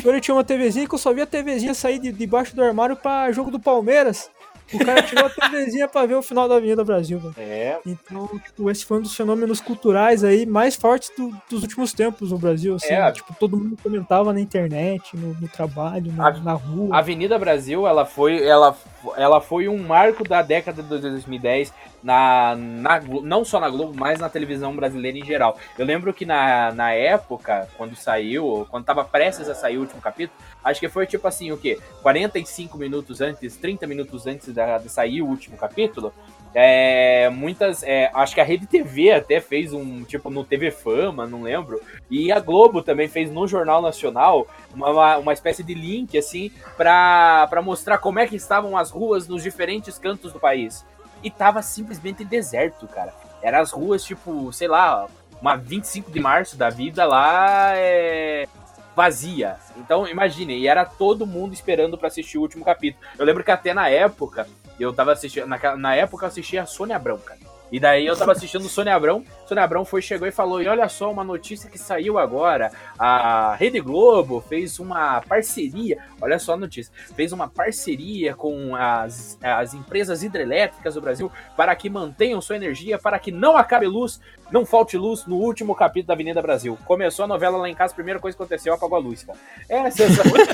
[0.00, 2.96] Fiore tinha uma TVzinha que eu só vi a TVzinha sair de, debaixo do armário
[2.96, 4.30] pra jogo do Palmeiras.
[4.72, 7.34] O cara tirou a TVzinha pra ver o final da Avenida Brasil, velho.
[7.38, 11.92] É, Então, tipo, esse foi um dos fenômenos culturais aí mais fortes do- dos últimos
[11.92, 12.92] tempos no Brasil, assim.
[12.94, 13.10] É.
[13.12, 16.94] Tipo, todo mundo comentava na internet, no, no trabalho, na, A- na rua.
[16.94, 18.76] A Avenida Brasil, ela foi, ela,
[19.16, 24.18] ela foi um marco da década de 2010, na, na, não só na Globo, mas
[24.20, 25.58] na televisão brasileira em geral.
[25.78, 30.00] Eu lembro que na, na época, quando saiu, quando tava prestes a sair o último
[30.00, 31.78] capítulo, acho que foi tipo assim, o quê?
[32.02, 36.12] 45 minutos antes, 30 minutos antes de sair o último capítulo,
[36.52, 41.26] é, muitas, é, acho que a Rede TV até fez um, tipo, no TV Fama,
[41.26, 45.74] não lembro, e a Globo também fez no Jornal Nacional uma, uma, uma espécie de
[45.74, 50.84] link, assim, pra mostrar como é que estavam as ruas nos diferentes cantos do país.
[51.22, 53.14] E tava simplesmente deserto, cara.
[53.42, 55.06] Era as ruas, tipo, sei lá,
[55.40, 58.48] uma 25 de março da vida lá é
[58.94, 59.56] vazia.
[59.76, 63.04] Então, imagine, e era todo mundo esperando pra assistir o último capítulo.
[63.18, 64.46] Eu lembro que até na época,
[64.78, 67.40] eu tava assistindo, na, na época eu assistia a Sônia Abrão, cara.
[67.72, 70.88] E daí eu tava assistindo Sônia Abrão, Sônia Abrão foi, chegou e falou, e olha
[70.88, 76.56] só uma notícia que saiu agora, a Rede Globo fez uma parceria, olha só a
[76.56, 82.56] notícia, fez uma parceria com as, as empresas hidrelétricas do Brasil para que mantenham sua
[82.56, 86.76] energia, para que não acabe luz, não falte luz no último capítulo da Avenida Brasil.
[86.84, 89.38] Começou a novela lá em casa, a primeira coisa que aconteceu, apagou a luz, cara.
[89.68, 90.46] É, sensacional.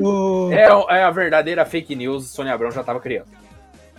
[0.00, 3.28] O- é, é a verdadeira fake news, Sônia Abrão já tava criando.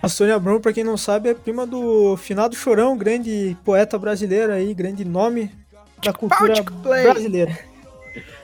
[0.06, 4.54] A Sônia Abrão, pra quem não sabe, é prima do Finado Chorão, grande poeta brasileiro
[4.54, 5.52] aí, grande nome
[6.04, 7.58] da cultura brasileira.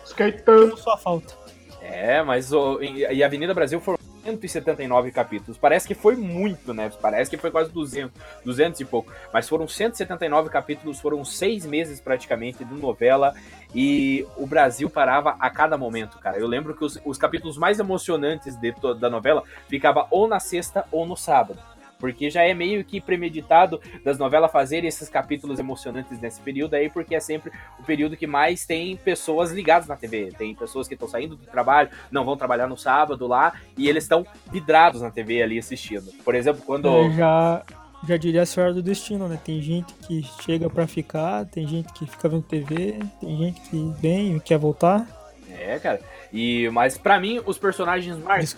[0.03, 0.69] Skaitando.
[0.69, 1.35] Não só falta.
[1.79, 5.55] É, mas o, e e Avenida Brasil foram 179 capítulos.
[5.55, 6.91] Parece que foi muito, né?
[6.99, 8.11] Parece que foi quase 200,
[8.43, 9.11] 200 e pouco.
[9.31, 13.35] Mas foram 179 capítulos, foram seis meses praticamente de novela.
[13.73, 16.37] E o Brasil parava a cada momento, cara.
[16.37, 20.85] Eu lembro que os, os capítulos mais emocionantes de da novela ficava ou na sexta
[20.91, 21.59] ou no sábado.
[22.01, 26.89] Porque já é meio que premeditado das novelas fazerem esses capítulos emocionantes nesse período aí,
[26.89, 30.33] porque é sempre o período que mais tem pessoas ligadas na TV.
[30.35, 34.03] Tem pessoas que estão saindo do trabalho, não vão trabalhar no sábado lá, e eles
[34.03, 36.11] estão vidrados na TV ali assistindo.
[36.23, 36.87] Por exemplo, quando.
[36.87, 37.63] É, já,
[38.07, 39.39] já diria a senhora do destino, né?
[39.43, 43.93] Tem gente que chega para ficar, tem gente que fica vendo TV, tem gente que
[43.99, 45.07] vem e quer voltar.
[45.49, 45.99] É, cara.
[46.33, 48.55] E mas para mim os personagens mais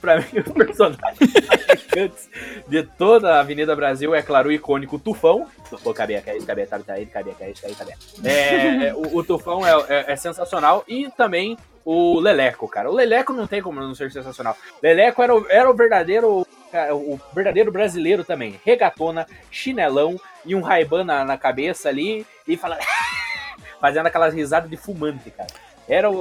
[0.00, 1.18] para mim os personagens
[1.92, 2.30] marcantes
[2.66, 5.46] de toda a Avenida Brasil é claro o icônico Tufão.
[5.82, 7.94] Pô, cabia, cabia, cabia, tá cabia, cabia, cabia, cabia.
[8.24, 12.90] É, é, o, o Tufão é, é, é sensacional e também o Leleco, cara.
[12.90, 14.56] O Leleco não tem como não ser sensacional.
[14.82, 16.46] Leleco era o, era o verdadeiro
[16.92, 18.60] o verdadeiro brasileiro também.
[18.64, 22.80] Regatona, chinelão e um raibã na, na cabeça ali e falando.
[23.80, 25.50] Fazendo aquelas risadas de fumante, cara.
[25.88, 26.20] Era o,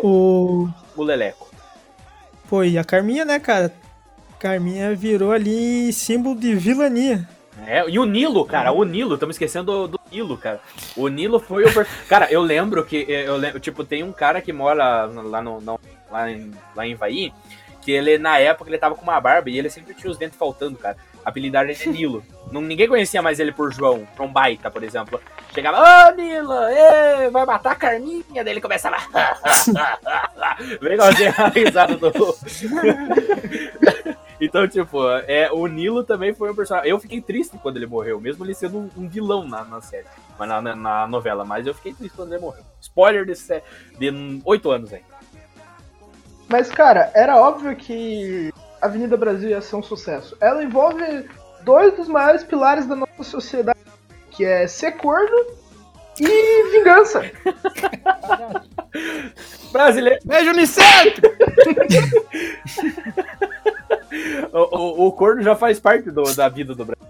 [0.66, 0.70] O.
[0.96, 1.50] o Leleco.
[2.50, 3.72] Pô, e a Carminha, né, cara?
[4.40, 7.28] Carminha virou ali símbolo de vilania.
[7.68, 10.60] É, e o Nilo, cara, o Nilo, estamos esquecendo do, do Nilo, cara.
[10.98, 11.68] O Nilo foi o.
[12.10, 13.06] Cara, eu lembro que.
[13.08, 16.92] Eu lembro, tipo, tem um cara que mora lá, no, no- lá, em, lá em
[16.94, 17.32] Ivaí,
[17.82, 20.38] que ele, na época, ele tava com uma barba e ele sempre tinha os dentes
[20.38, 20.98] faltando, cara.
[21.24, 22.24] A dele é Nilo.
[22.52, 25.22] Não, ninguém conhecia mais ele por João, João Baita, por exemplo.
[25.54, 28.98] Chegava, ô Nilo, ê, vai matar a Carminha, daí ele começava.
[30.82, 32.12] Legalzinho a risada do.
[34.44, 36.90] Então, tipo, é, o Nilo também foi um personagem.
[36.90, 40.08] Eu fiquei triste quando ele morreu, mesmo ele sendo um, um vilão na, na série,
[40.40, 42.64] mas na, na- na novela, mas eu fiquei triste quando ele morreu.
[42.82, 43.34] Spoiler de,
[44.00, 45.02] de 8 anos aí.
[46.52, 50.36] Mas, cara, era óbvio que Avenida Brasil ia ser um sucesso.
[50.42, 51.30] Ela envolve
[51.62, 53.80] dois dos maiores pilares da nossa sociedade,
[54.32, 55.46] que é ser corno
[56.20, 57.22] e vingança.
[59.72, 60.20] Brasileiro.
[60.26, 61.22] Beijo, Unicef!
[64.52, 67.08] O, o, o corno já faz parte do- da vida do Brasil.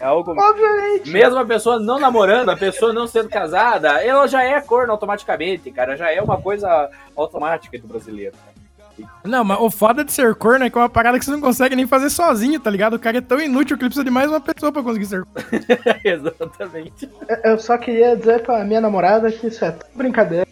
[0.00, 0.32] É algo.
[0.32, 1.08] Obviamente.
[1.08, 5.70] Mesmo a pessoa não namorando, a pessoa não sendo casada, ela já é corno automaticamente,
[5.70, 5.96] cara.
[5.96, 8.34] Já é uma coisa automática do brasileiro.
[9.24, 11.40] Não, mas o foda de ser corno é que é uma parada que você não
[11.40, 12.94] consegue nem fazer sozinho, tá ligado?
[12.94, 15.24] O cara é tão inútil que ele precisa de mais uma pessoa pra conseguir ser
[15.24, 15.48] corno.
[16.04, 17.08] Exatamente.
[17.44, 20.46] Eu só queria dizer pra minha namorada que isso é brincadeira.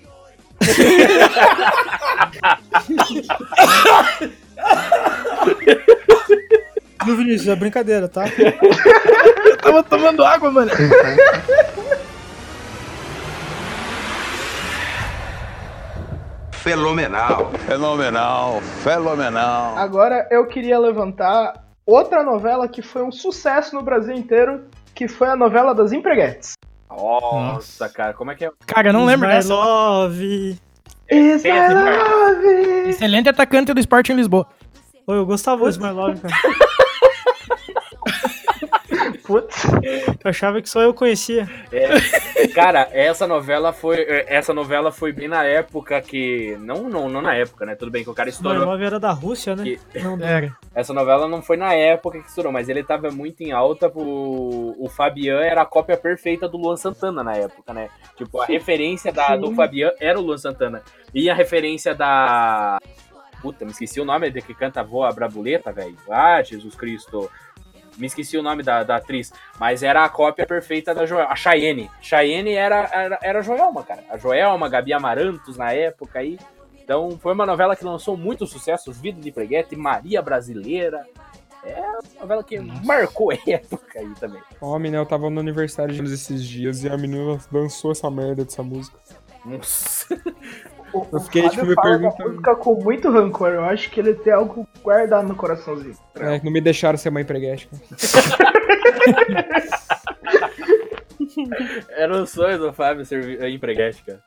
[7.05, 7.49] Viu, Vinícius?
[7.49, 8.25] É brincadeira, tá?
[9.45, 10.71] Eu tava tomando água, mano.
[16.63, 17.51] Fenomenal.
[17.67, 19.77] Fenomenal, fenomenal.
[19.77, 25.29] Agora eu queria levantar outra novela que foi um sucesso no Brasil inteiro, que foi
[25.29, 26.53] a novela das empreguetes.
[26.89, 28.51] Nossa, cara, como é que é?
[28.67, 29.55] Cara, eu não lembro dessa.
[29.55, 30.59] Love.
[31.11, 32.89] Is my love?
[32.89, 34.47] Excelente atacante do esporte em Lisboa.
[35.07, 36.35] Pô, eu gostava do Love, cara.
[39.31, 39.63] Putz.
[40.25, 41.49] Eu achava que só eu conhecia.
[42.53, 44.05] Cara, essa novela foi.
[44.27, 46.57] Essa novela foi bem na época que.
[46.61, 47.77] Não, não, não na época, né?
[47.77, 48.65] Tudo bem que o cara estourou.
[48.65, 49.63] Love era da Rússia, né?
[49.63, 50.57] Que- Não, Era.
[50.75, 53.87] Essa novela não foi na época que estourou, mas ele tava muito em alta.
[53.95, 57.89] O, o Fabian era a cópia perfeita do Luan Santana na época, né?
[58.17, 59.55] Tipo, a referência da, do Sim.
[59.55, 60.83] Fabian era o Luan Santana.
[61.15, 62.79] E a referência da.
[63.41, 65.97] Puta, me esqueci o nome de que canta a voa Brabuleta, velho.
[66.11, 67.31] Ah, Jesus Cristo.
[68.01, 69.33] Me esqueci o nome da, da atriz.
[69.59, 71.31] Mas era a cópia perfeita da Joelma.
[71.31, 71.91] A Cheyenne.
[72.01, 74.03] Cheyenne era, era, era a Joelma, cara.
[74.11, 76.39] A Joelma, Gabi Amarantos na época aí.
[76.83, 78.99] Então foi uma novela que lançou muitos sucessos.
[78.99, 81.07] Vida de Preguete, Maria Brasileira.
[81.63, 84.43] É uma novela que marcou a época aí também.
[84.61, 84.99] Homem, né?
[84.99, 88.99] Eu tava no aniversário de esses dias e a menina dançou essa merda dessa música.
[89.45, 90.21] Nossa.
[90.93, 92.31] O, Eu o fiquei, Fábio tipo, me perguntando.
[92.31, 93.51] música com muito rancor.
[93.51, 95.97] Eu acho que ele tem algo guardado no coraçãozinho.
[96.17, 97.69] É, não me deixaram ser mãe preguete.
[97.69, 97.81] cara.
[101.91, 104.23] Era o sonho do Fábio ser empreguete, cara.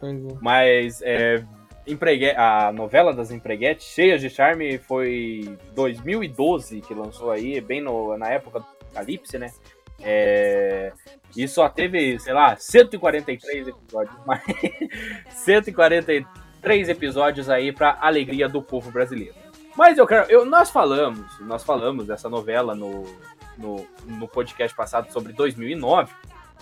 [0.00, 0.28] Pois é.
[0.40, 1.44] Mas é,
[1.86, 2.30] empregue...
[2.30, 8.28] a novela das empreguetes, cheias de charme, foi 2012 que lançou aí, bem no, na
[8.28, 9.50] época do Apocalipse, né?
[10.00, 10.92] É,
[11.36, 14.42] e só teve, sei lá, 143 episódios, mas
[15.30, 19.34] 143 episódios aí pra alegria do povo brasileiro.
[19.76, 23.04] Mas eu quero, eu, nós falamos, nós falamos dessa novela no,
[23.58, 26.12] no, no podcast passado sobre 2009,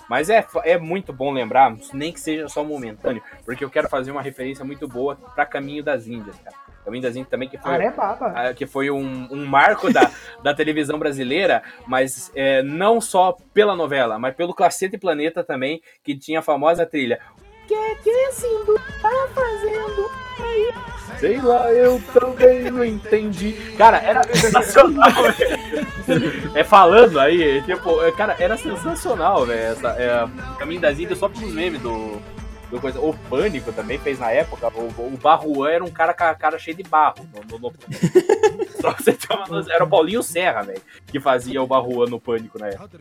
[0.09, 4.11] mas é, é muito bom lembrar, nem que seja só momentâneo, porque eu quero fazer
[4.11, 6.62] uma referência muito boa pra Caminho das Índias, cara.
[6.89, 8.33] Índias também que foi, Arebaba.
[8.35, 10.11] ah, que foi um, um marco da,
[10.43, 16.17] da televisão brasileira, mas é, não só pela novela, mas pelo Cacete Planeta também, que
[16.17, 17.21] tinha a famosa trilha.
[17.39, 20.73] O que é que esse hindu tá fazendo aí?
[21.19, 23.53] Sei lá, eu também não entendi.
[23.79, 25.09] Cara, era sensacional.
[26.55, 29.61] É falando aí, é, tipo, é, cara, era sensacional, velho.
[29.61, 32.21] Essa, é, Caminho das Índias só pelos memes do
[32.81, 33.01] coisa.
[33.01, 34.69] O Pânico também fez na época.
[34.69, 37.27] O, o Barruan era um cara com a cara cheio de barro.
[37.35, 37.73] No, no, no...
[38.81, 42.21] Só você ter uma noção, Era o Paulinho Serra, velho, que fazia o Barruan no
[42.21, 43.01] Pânico na época.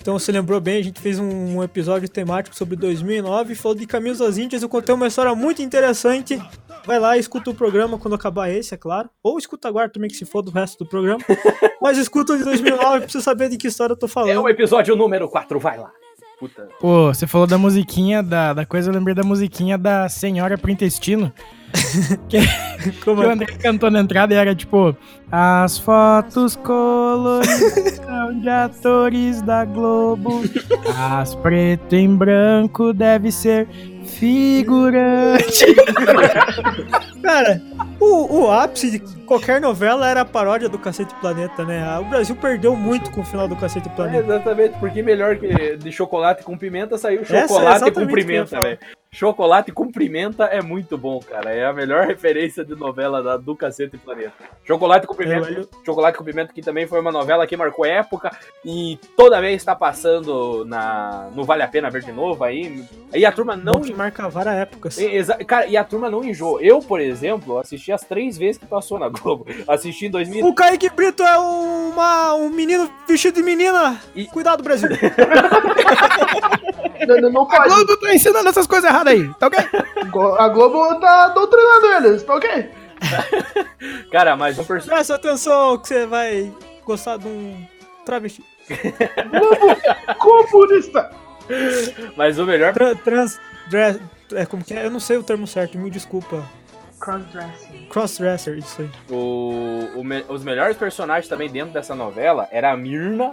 [0.00, 4.16] Então você lembrou bem, a gente fez um, episódio temático sobre 2009, falou de Caminhos
[4.18, 6.40] das Índias, eu contei uma história muito interessante.
[6.86, 9.10] Vai lá escuta o programa quando acabar esse, é claro.
[9.22, 11.20] Ou escuta agora também, que se for do resto do programa.
[11.82, 14.40] Mas escuta o de 2009 pra você saber de que história eu tô É falando.
[14.42, 15.92] o episódio número 4, vai lá.
[16.40, 16.66] Puta.
[16.80, 20.70] Pô, você falou da musiquinha da, da coisa, eu lembrei da musiquinha da Senhora pro
[20.70, 21.30] Intestino.
[22.30, 22.38] que,
[23.04, 23.32] Como que o é?
[23.34, 24.96] André cantou na entrada e era tipo:
[25.30, 30.42] As fotos coloridas são de atores da Globo,
[30.96, 33.68] as preto em branco deve ser
[34.06, 35.66] figurante.
[37.22, 37.60] Cara,
[38.00, 41.98] o, o ápice de qualquer novela era a paródia do Cacete Planeta, né?
[41.98, 44.24] O Brasil perdeu muito com o final do Cacete É, Planeta.
[44.24, 48.60] exatamente, porque melhor que de chocolate com pimenta saiu é chocolate com eu ia pimenta,
[48.60, 48.78] velho.
[49.20, 51.50] Chocolate com pimenta é muito bom, cara.
[51.52, 54.32] É a melhor referência de novela da, do Cacete Planeta.
[54.64, 55.04] Chocolate.
[55.18, 58.30] Eu- eu- Chocolate com Pimenta, que também foi uma novela que marcou época
[58.64, 62.84] e toda vez está passando na, no Vale a Pena Ver de novo aí.
[63.12, 63.74] E a turma não.
[63.74, 64.96] Não que marca várias épocas.
[64.96, 66.60] E- exa- Cara, e a turma não enjoou.
[66.60, 69.44] Eu, por exemplo, assisti as três vezes que passou na Globo.
[69.66, 70.46] Assisti em 2000.
[70.46, 74.00] O Kaique Brito é uma, um menino vestido de menina.
[74.14, 74.88] E- Cuidado, Brasil.
[77.08, 77.68] Não, não- não A pode.
[77.74, 79.58] Globo tá ensinando essas coisas erradas aí, tá ok?
[80.38, 82.70] A Globo tá doutrinando eles, tá ok?
[84.12, 84.88] Cara, mas um personagem.
[84.94, 86.52] Presta atenção que você vai
[86.84, 87.66] gostar de um
[88.04, 88.44] travesti.
[90.18, 91.10] Comunista!
[92.16, 92.72] Mas o melhor.
[92.72, 93.40] Tra- trans...
[93.68, 94.00] dress-
[94.32, 94.86] é, como que é?
[94.86, 96.44] Eu não sei o termo certo, me desculpa.
[97.00, 97.86] Crossdressing.
[97.88, 98.90] Crossdresser, isso aí.
[99.10, 103.32] O, o me- os melhores personagens também dentro dessa novela era a Mirna,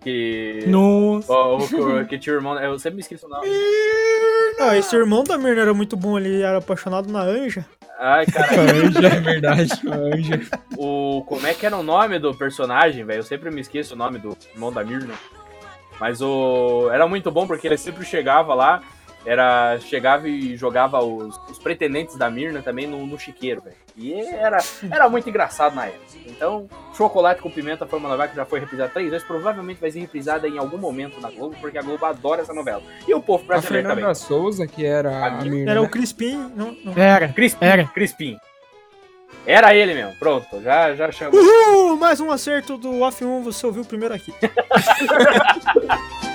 [0.00, 0.64] que.
[0.66, 1.32] Nossa.
[1.32, 1.56] o-
[2.00, 2.58] o- que tinha o irmão.
[2.58, 3.46] Eu sempre me esqueço o nome.
[4.58, 7.64] Ah, esse irmão da Mirna era muito bom, ele era apaixonado na Anja.
[7.98, 8.48] Ai, cara.
[8.60, 9.70] Anja, é verdade.
[9.86, 10.40] Anja.
[10.76, 13.18] o, como é que era o nome do personagem, velho?
[13.20, 15.14] Eu sempre me esqueço o nome do irmão da Mirna.
[15.98, 16.88] Mas o.
[16.92, 18.82] Era muito bom porque ele sempre chegava lá
[19.24, 23.76] era chegava e jogava os, os pretendentes da Mirna também no, no chiqueiro, velho.
[23.96, 24.58] E era,
[24.90, 26.00] era muito engraçado na época.
[26.26, 29.90] Então, Chocolate com Pimenta foi uma novela que já foi reprisada três vezes, provavelmente vai
[29.90, 32.82] ser reprisada em algum momento na Globo, porque a Globo adora essa novela.
[33.06, 34.04] E o povo A brasileiro também.
[34.04, 35.70] Fernanda Souza, que era A a Mirna.
[35.70, 36.50] Era o Crispim.
[36.56, 36.94] Não, não.
[36.96, 37.28] Era.
[37.28, 37.84] Crispim, Era.
[37.86, 38.38] Crispim.
[39.46, 41.40] Era ele mesmo, pronto, já, já chamou.
[41.40, 41.96] Uhul!
[41.96, 44.34] Mais um acerto do Off 1, você ouviu primeiro aqui.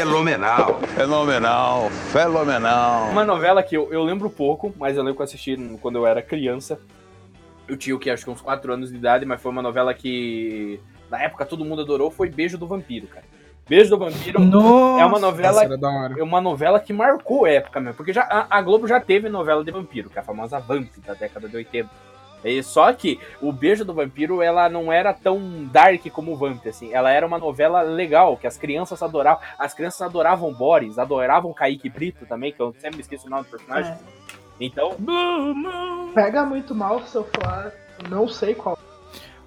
[0.00, 0.80] Fenomenal.
[0.80, 1.90] Fenomenal.
[2.10, 3.10] Fenomenal.
[3.10, 6.06] Uma novela que eu, eu lembro pouco, mas eu lembro que eu assisti quando eu
[6.06, 6.80] era criança.
[7.68, 9.92] Eu tinha o que, acho que uns 4 anos de idade, mas foi uma novela
[9.92, 13.26] que na época todo mundo adorou, foi Beijo do Vampiro, cara.
[13.68, 15.02] Beijo do Vampiro Nossa.
[15.02, 15.62] é uma novela
[16.18, 19.28] é uma novela que marcou a época mesmo, porque já, a, a Globo já teve
[19.28, 21.88] novela de vampiro, que é a famosa Vamp da década de 80.
[22.44, 26.66] E só que o Beijo do Vampiro, ela não era tão dark como o Vamp,
[26.66, 26.92] assim.
[26.92, 29.42] Ela era uma novela legal, que as crianças adoravam.
[29.58, 33.44] As crianças adoravam Boris, adoravam Kaique Brito também, que eu sempre me esqueço o nome
[33.44, 33.94] do personagem.
[34.58, 34.96] Então,
[36.14, 37.72] Pega muito mal se eu falar,
[38.08, 38.78] não sei qual.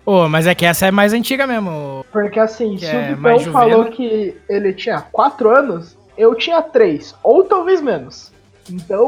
[0.05, 2.05] Ô, mas é que essa é mais antiga mesmo.
[2.11, 7.15] Porque assim, se é o Vitão falou que ele tinha 4 anos, eu tinha 3,
[7.23, 8.31] ou talvez menos.
[8.69, 9.07] Então,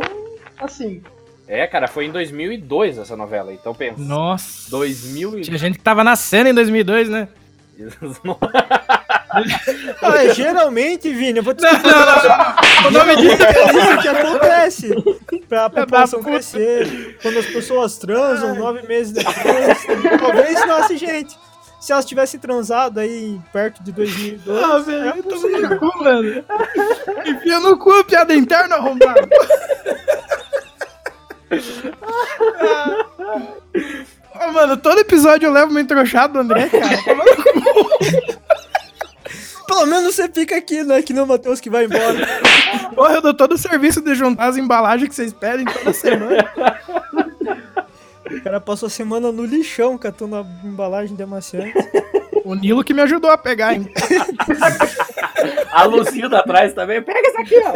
[0.57, 1.01] assim,
[1.47, 3.53] é, cara, foi em 2002 essa novela.
[3.53, 3.95] Então pensa.
[4.01, 4.69] Nossa.
[4.71, 5.41] 2000 e...
[5.41, 7.27] Tinha gente que tava nascendo em 2002, né?
[10.01, 12.55] Ah, geralmente, Vini, eu vou te Não, explicar.
[12.63, 12.87] não, não.
[12.87, 14.89] O nome disso É isso que acontece.
[15.49, 16.31] Pra população puta.
[16.31, 17.17] crescer.
[17.21, 19.85] Quando as pessoas transam, nove meses depois,
[20.21, 21.37] talvez nasce gente.
[21.81, 26.43] Se elas tivessem transado aí perto de 2002, Ah, velho, toma no cu, mano.
[27.25, 29.27] Enfia no cu, piada interna, arrombado.
[34.35, 36.97] Ô, mano, todo episódio eu levo uma entrochada do André, cara.
[36.97, 37.15] Cu.
[39.65, 41.01] pelo menos você fica aqui, né?
[41.01, 42.15] Que nem o Matheus que vai embora.
[42.95, 46.49] Porra, eu dou todo o serviço de juntar as embalagens que vocês pedem toda semana.
[48.31, 51.73] O cara passou a semana no lixão catando a embalagem de amaciante.
[52.43, 53.89] O Nilo que me ajudou a pegar, hein?
[55.71, 57.01] A Lucilda atrás também.
[57.01, 57.73] Pega essa aqui, ó.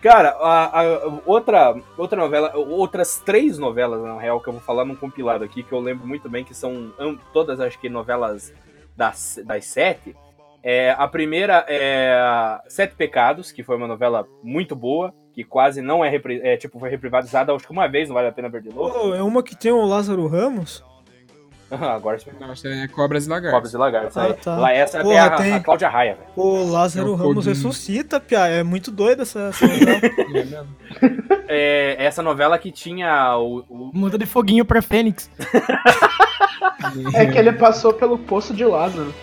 [0.00, 4.84] Cara, a, a- outra, outra novela, outras três novelas, na real, que eu vou falar
[4.84, 6.92] num compilado aqui, que eu lembro muito bem, que são
[7.32, 8.52] todas, acho que, novelas
[8.96, 10.14] das, das sete.
[10.62, 16.02] É, a primeira é Sete Pecados, que foi uma novela muito boa, que quase não
[16.04, 18.70] é, é, tipo, foi reprivatizada, acho que uma vez, não vale a pena ver de
[18.70, 18.90] novo.
[18.90, 20.82] Pô, é uma que tem o Lázaro Ramos?
[21.80, 23.54] Agora você Não, é Cobras e Lagartos.
[23.56, 24.16] Cobras e Lagartos.
[24.16, 24.56] Ah, tá.
[24.56, 26.26] Lá essa Porra, é a, tem- a Cláudia Raia, velho.
[26.36, 28.46] O Lázaro É o Ramos ressuscita, Pia.
[28.46, 30.00] É muito doido essa, essa novela.
[30.34, 30.66] É mesmo.
[31.48, 35.30] É, essa novela que tinha o, o- Muda de foguinho pra Fênix.
[37.14, 39.14] é que ele passou pelo poço de Lázaro.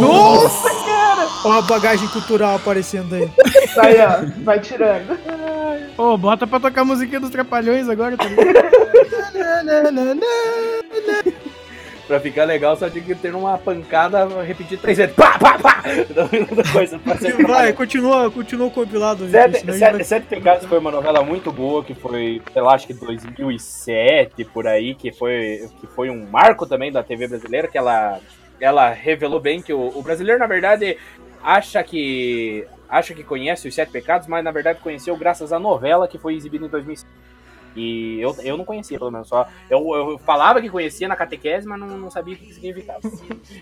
[0.00, 1.28] Nossa, cara!
[1.44, 3.30] Ó a bagagem cultural aparecendo aí.
[3.74, 5.18] Tá aí, ó, vai tirando.
[5.98, 8.44] Ô, bota pra tocar a musiquinha dos Trapalhões agora, tá ligado?
[12.06, 15.14] Pra ficar legal, só tinha que ter uma pancada, repetir três vezes.
[15.14, 15.82] Pá, pá, pá!
[16.70, 19.24] Coisa pra ser Vai, continua, continua o compilado.
[19.24, 22.60] Vitor, Sete, gente Sete, vai- Sete Pecados foi uma novela muito boa, que foi, sei
[22.60, 27.26] lá, acho que 2007, por aí, que foi, que foi um marco também da TV
[27.26, 28.20] brasileira, que ela,
[28.60, 30.98] ela revelou bem que o, o brasileiro, na verdade,
[31.42, 36.06] acha que acha que conhece os Sete Pecados, mas na verdade conheceu graças à novela
[36.06, 37.10] que foi exibida em 2005.
[37.74, 39.48] E eu, eu não conhecia, pelo menos, só.
[39.68, 43.00] Eu, eu falava que conhecia na catequese, mas não, não sabia o que significava.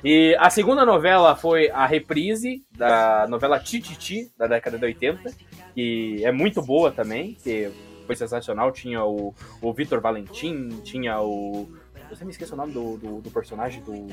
[0.05, 5.31] E a segunda novela foi a reprise da novela Tititi, da década de 80,
[5.75, 7.71] que é muito boa também, que
[8.07, 8.73] foi sensacional.
[8.73, 11.69] Tinha o, o Vitor Valentim, tinha o.
[12.11, 14.09] Eu sempre me esqueço o nome do, do, do personagem do.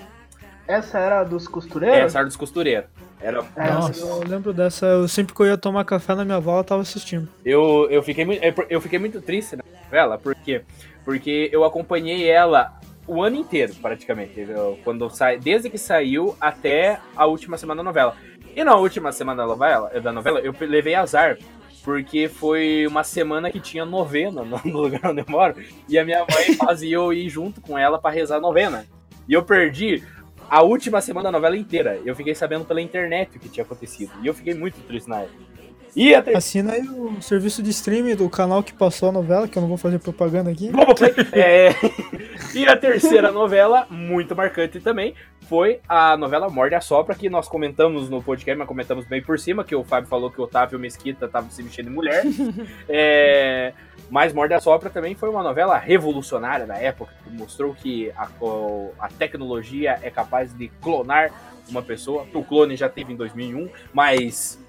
[0.69, 2.11] Essa era dos costureiros?
[2.13, 2.85] Sardos Costureiro.
[3.19, 3.99] Era, É, Nossa.
[4.05, 6.83] Eu lembro dessa, eu sempre que eu ia tomar café na minha avó, eu tava
[6.83, 7.27] assistindo.
[7.43, 10.61] Eu, eu, fiquei, muito- eu fiquei muito triste na novela, por quê?
[11.03, 14.39] Porque eu acompanhei ela o ano inteiro, praticamente.
[14.39, 18.15] Eu- quando sai, desde que saiu até a última semana da novela.
[18.55, 21.37] E na última semana da novela, da novela eu levei azar.
[21.83, 25.55] Porque foi uma semana que tinha novena no no lugar onde eu moro.
[25.87, 28.85] E a minha mãe fazia eu ir junto com ela pra rezar a novena.
[29.27, 30.03] E eu perdi
[30.49, 31.99] a última semana da novela inteira.
[32.05, 34.11] Eu fiquei sabendo pela internet o que tinha acontecido.
[34.23, 35.49] E eu fiquei muito triste na época.
[35.95, 36.37] E a terceira.
[36.37, 39.69] Assina aí o serviço de streaming do canal que passou a novela, que eu não
[39.69, 40.71] vou fazer propaganda aqui.
[41.31, 41.69] É,
[42.53, 45.13] e a terceira novela, muito marcante também,
[45.47, 49.39] foi a novela Morde a Sopra, que nós comentamos no podcast, mas comentamos bem por
[49.39, 52.23] cima, que o Fábio falou que o Otávio Mesquita estava se vestindo de mulher.
[52.87, 53.73] É,
[54.09, 58.27] mas Morde a Sopra também foi uma novela revolucionária da época, que mostrou que a,
[58.99, 61.31] a tecnologia é capaz de clonar
[61.69, 62.25] uma pessoa.
[62.33, 64.59] O clone já teve em 2001, mas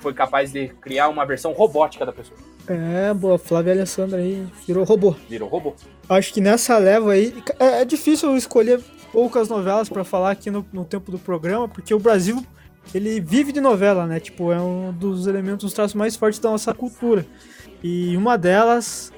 [0.00, 2.38] foi capaz de criar uma versão robótica da pessoa.
[2.66, 5.14] É, boa, Flávia Alessandra aí virou robô.
[5.28, 5.74] Virou robô.
[6.08, 7.34] Acho que nessa leva aí.
[7.58, 8.80] É, é difícil eu escolher
[9.10, 12.44] poucas novelas pra falar aqui no, no tempo do programa, porque o Brasil
[12.94, 14.20] ele vive de novela, né?
[14.20, 17.26] Tipo, é um dos elementos, os traços mais fortes da nossa cultura.
[17.82, 19.12] E uma delas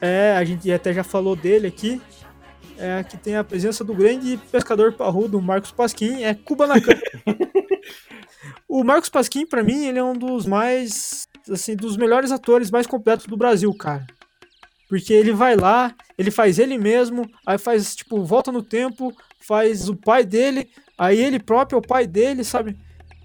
[0.00, 2.02] é, a gente até já falou dele aqui,
[2.76, 6.98] é que tem a presença do grande pescador parrudo, Marcos Pasquim, é Kubanacan.
[8.68, 12.84] o Marcos Pasquim, pra mim, ele é um dos mais, assim, dos melhores atores mais
[12.84, 14.04] completos do Brasil, cara.
[14.88, 19.88] Porque ele vai lá, ele faz ele mesmo, aí faz, tipo, volta no tempo, faz
[19.88, 20.68] o pai dele,
[20.98, 22.76] aí ele próprio é o pai dele, sabe?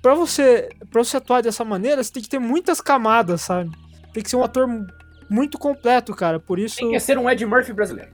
[0.07, 3.69] Pra você, pra você atuar dessa maneira, você tem que ter muitas camadas, sabe?
[4.13, 4.87] Tem que ser um ator mu-
[5.29, 6.39] muito completo, cara.
[6.39, 6.77] Por isso.
[6.77, 8.09] Tem que ser um Ed Murphy brasileiro.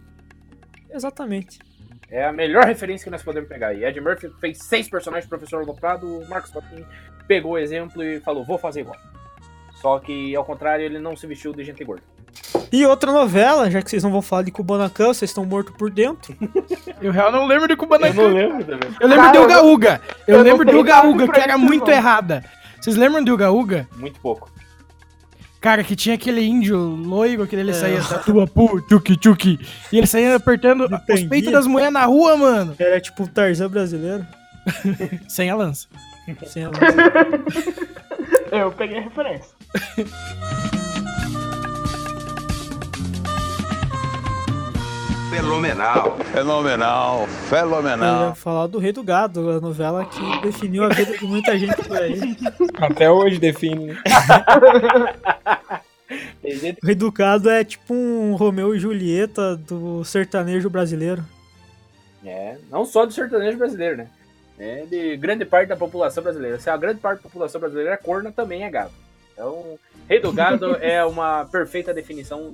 [0.90, 1.60] Exatamente.
[2.10, 3.86] É a melhor referência que nós podemos pegar aí.
[3.86, 6.84] Ed Murphy fez seis personagens, professor Aloprado, o Marcos Papin
[7.28, 8.98] pegou o exemplo e falou, vou fazer igual.
[9.76, 12.02] Só que, ao contrário, ele não se vestiu de gente gorda.
[12.72, 15.90] E outra novela, já que vocês não vão falar de Kubanacan, vocês estão mortos por
[15.92, 16.36] dentro.
[17.02, 18.28] Eu real não lembro de Kubanacan.
[18.30, 18.90] lembro também.
[19.00, 20.02] Eu lembro Cara, de eu Uga Uga.
[20.28, 21.94] Eu, eu não lembro de Uga Uga, que era muito não.
[21.94, 22.44] errada.
[22.82, 23.88] Vocês lembram de Uga Uga?
[23.98, 24.52] Muito pouco.
[25.62, 27.74] Cara, que tinha aquele índio loiro que ele É.
[27.74, 29.60] saía da tua pu, tchuki tchuki.
[29.94, 31.30] E ele saía apertando os prendia.
[31.30, 32.76] peitos das mulheres na rua, mano.
[32.78, 34.26] Era tipo o Tarzan brasileiro.
[35.30, 35.88] Sem a lança.
[36.48, 36.70] Sem a
[38.52, 39.52] Eu peguei a referência.
[45.34, 46.16] Fenomenal.
[46.32, 47.22] Fenomenal.
[47.22, 48.28] Eu Fenomenal.
[48.30, 51.76] ia falar do Rei do Gado, a novela que definiu a vida de muita gente
[51.76, 52.38] por aí.
[52.78, 53.98] Até hoje define.
[56.44, 61.26] O Rei do Gado é tipo um Romeu e Julieta do sertanejo brasileiro.
[62.24, 64.08] É, não só do sertanejo brasileiro, né?
[64.60, 66.60] É de grande parte da população brasileira.
[66.60, 68.92] Se a grande parte da população brasileira é corna, também é gado.
[69.34, 72.54] Então, rei do gado é uma perfeita definição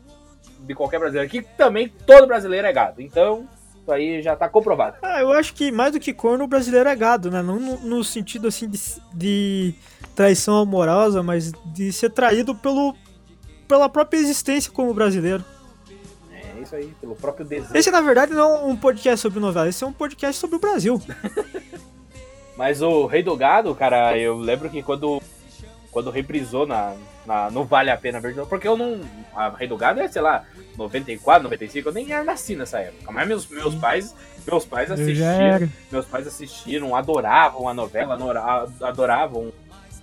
[0.70, 1.30] de qualquer brasileiro.
[1.30, 3.02] Que também todo brasileiro é gado.
[3.02, 3.48] Então,
[3.82, 4.98] isso aí já tá comprovado.
[5.02, 7.42] Ah, eu acho que mais do que corno, o brasileiro é gado, né?
[7.42, 8.80] Não no, no sentido assim de,
[9.12, 9.74] de
[10.16, 12.96] traição amorosa, mas de ser traído pelo,
[13.68, 15.44] pela própria existência como brasileiro.
[16.32, 17.76] É isso aí, pelo próprio desejo.
[17.76, 20.60] Esse, na verdade, não é um podcast sobre novela, esse é um podcast sobre o
[20.60, 21.02] Brasil.
[22.56, 25.20] Mas o Rei do Gado, cara, eu lembro que quando,
[25.92, 26.94] quando reprisou na,
[27.30, 29.00] na, no Vale a Pena Ver de Novo, porque eu não.
[29.36, 30.44] A Rei do Gado é, sei lá,
[30.76, 33.12] 94, 95, eu nem era nasci nessa época.
[33.12, 34.16] Mas meus, meus pais.
[34.48, 35.70] Meus pais assistiram.
[35.92, 39.52] Meus pais assistiram, adoravam a novela, adora- adoravam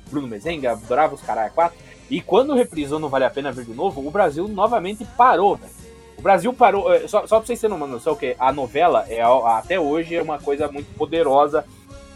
[0.09, 1.77] Bruno Mezenga, adoravam os Caralho 4.
[2.09, 5.73] E quando reprisou no Vale a Pena Ver de Novo, o Brasil novamente parou, velho.
[6.17, 6.95] O Brasil parou.
[6.95, 10.23] eh, Só, só pra vocês terem uma noção, que a novela é até hoje é
[10.23, 11.65] uma coisa muito poderosa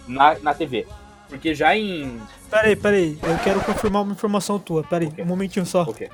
[0.06, 0.86] na, na TV.
[1.31, 2.20] Porque já em.
[2.51, 4.83] Peraí, peraí, eu quero confirmar uma informação tua.
[4.83, 5.22] Peraí, O quê?
[5.22, 5.83] um momentinho só.
[5.85, 6.11] O quê?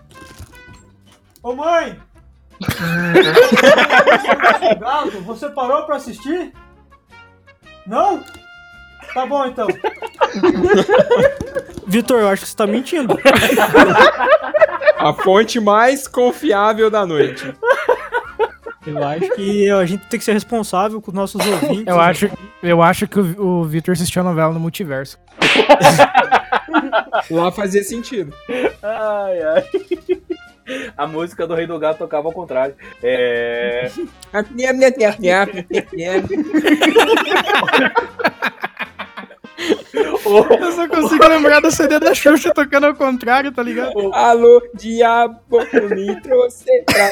[1.43, 1.99] Ô mãe!
[4.79, 6.53] Gato, você parou pra assistir?
[7.87, 8.23] Não?
[9.15, 9.67] Tá bom então.
[11.87, 13.17] Vitor, eu acho que você tá mentindo.
[14.99, 17.45] A fonte mais confiável da noite.
[18.87, 21.87] Eu acho que a gente tem que ser responsável com os nossos ouvintes.
[21.87, 22.31] Eu acho,
[22.63, 25.19] eu acho que o, o Victor assistiu a novela no multiverso.
[27.31, 28.33] Lá fazia sentido.
[28.83, 29.65] Ai, ai.
[30.97, 32.75] A música do Rei do Gato tocava ao contrário.
[33.03, 33.91] É.
[40.61, 44.13] Eu só consigo lembrar da CD da Xuxa tocando ao contrário, tá ligado?
[44.13, 45.39] Alô, diabo,
[45.95, 47.11] me trouxe pra...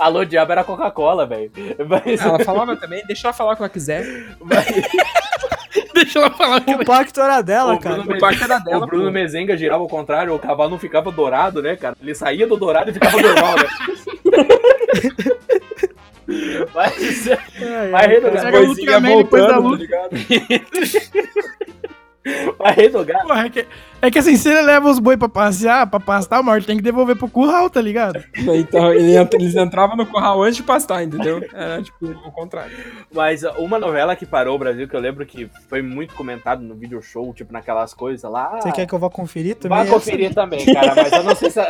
[0.00, 1.50] Alô, diabo era Coca-Cola, velho.
[1.88, 4.04] Mas, Ela falava também, deixa ela falar o que ela quiser.
[4.40, 4.66] mas
[5.92, 7.96] Deixa ela falar que O pacto era dela, o cara.
[7.96, 9.10] Bruno, O parque era dela, o Bruno pô.
[9.10, 11.96] Mezenga girava ao contrário, o cavalo não ficava dourado, né, cara?
[12.00, 13.64] Ele saía do dourado e ficava normal, né?
[16.74, 18.64] Mas, Ai, mas Rei do Era Gato.
[18.64, 19.78] o Ultraman depois da luta.
[19.86, 20.10] tá ligado?
[22.58, 23.28] O rei do gado.
[23.28, 23.66] Porra, é que,
[24.02, 26.76] é que assim, se ele leva os boi pra passear, pra pastar, hora ele tem
[26.76, 28.22] que devolver pro curral, tá ligado?
[28.56, 31.42] Então ele eles entravam no curral antes de pastar, entendeu?
[31.52, 32.72] Era tipo o contrário.
[33.12, 36.62] Mas uh, uma novela que parou o Brasil, que eu lembro que foi muito comentado
[36.62, 38.58] no video show, tipo naquelas coisas lá.
[38.60, 39.78] Você quer que eu vá conferir também?
[39.78, 41.60] Vai conferir também, cara, mas eu não sei se.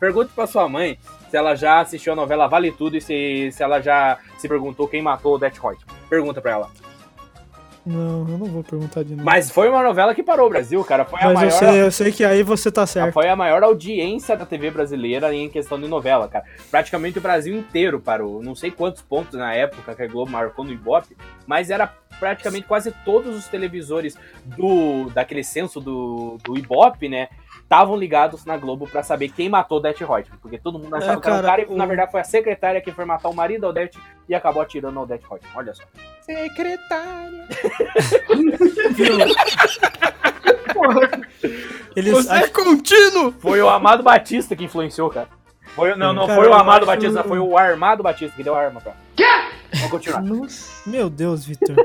[0.00, 0.98] Pergunte pra sua mãe
[1.30, 4.88] se ela já assistiu a novela Vale Tudo e se, se ela já se perguntou
[4.88, 5.84] quem matou o Death Hoyt.
[6.08, 6.70] Pergunta pra ela.
[7.86, 9.24] Não, eu não vou perguntar de novo.
[9.24, 11.04] Mas foi uma novela que parou o Brasil, cara.
[11.04, 11.46] Foi a Mas maior.
[11.46, 13.12] eu, sei, eu sei que aí você tá certo.
[13.12, 16.44] Foi a maior audiência da TV brasileira em questão de novela, cara.
[16.68, 18.42] Praticamente o Brasil inteiro parou.
[18.42, 21.16] Não sei quantos pontos na época que a Globo marcou no Ibope,
[21.46, 21.86] mas era
[22.18, 27.28] praticamente quase todos os televisores do daquele censo do, do Ibope, né?
[27.66, 31.14] Estavam ligados na Globo pra saber quem matou o Death Reutemann, porque todo mundo achava
[31.14, 33.04] É, que era um cara, cara e o- na verdade foi a secretária que foi
[33.04, 33.94] matar o marido do Death
[34.28, 35.52] e acabou atirando ao Death Reutemann.
[35.56, 35.82] Olha só.
[36.22, 37.44] Secretária.
[41.94, 43.32] Eles, Você é contínuo!
[43.38, 45.28] Foi o Amado Batista que influenciou, cara.
[45.74, 48.54] Foi, não, não Cara, foi o Amado acho- Batista, foi o Armado Batista que deu
[48.54, 48.92] a arma pra.
[49.14, 49.24] Quê?
[49.74, 50.22] Vamos continuar.
[50.86, 51.76] Meu Deus, Vitor.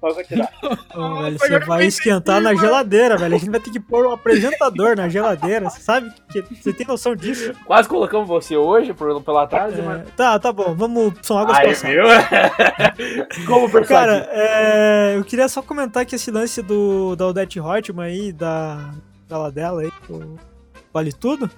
[0.00, 0.50] Vamos continuar.
[0.94, 3.34] Ô, velho, você vai esquentar na geladeira, velho.
[3.34, 5.68] A gente vai ter que pôr um apresentador na geladeira.
[5.70, 7.52] Você sabe que você tem noção disso?
[7.64, 10.08] Quase colocamos você hoje por, pelo atraso, É, mas.
[10.16, 10.74] tá, tá bom.
[10.74, 11.14] Vamos.
[11.22, 11.82] São águas passadas.
[11.82, 12.04] viu?
[13.46, 13.86] Como personagem.
[13.86, 18.90] Cara, é, eu queria só comentar que esse lance do, da Odette Reutemann aí, da,
[19.28, 20.38] da dela aí, do
[20.92, 21.50] Vale Tudo,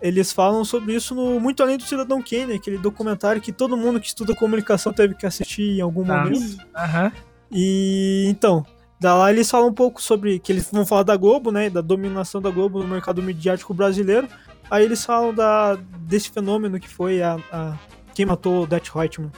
[0.00, 4.00] eles falam sobre isso no Muito Além do Cidadão Kane, aquele documentário que todo mundo
[4.00, 6.24] que estuda comunicação teve que assistir em algum Tá.
[6.24, 6.56] momento.
[6.74, 7.12] Aham.
[7.50, 8.64] E então,
[8.98, 11.80] da lá eles falam um pouco sobre que eles vão falar da Globo, né, da
[11.80, 14.28] dominação da Globo no mercado midiático brasileiro.
[14.70, 17.76] Aí eles falam da, desse fenômeno que foi a, a-
[18.14, 19.30] quem matou o Det Reutemann.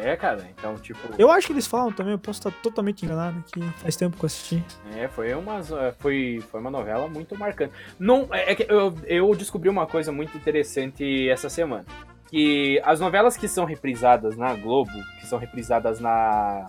[0.00, 0.98] É, cara, então, tipo.
[1.18, 4.24] Eu acho que eles falam também, eu posso estar totalmente enganado, que faz tempo que
[4.24, 4.62] eu assisti.
[4.96, 5.60] É, foi uma,
[5.98, 7.72] foi, foi uma novela muito marcante.
[7.98, 11.84] Não, é é que eu, eu descobri uma coisa muito interessante essa semana.
[12.30, 16.66] Que as novelas que são reprisadas na Globo, que são reprisadas na.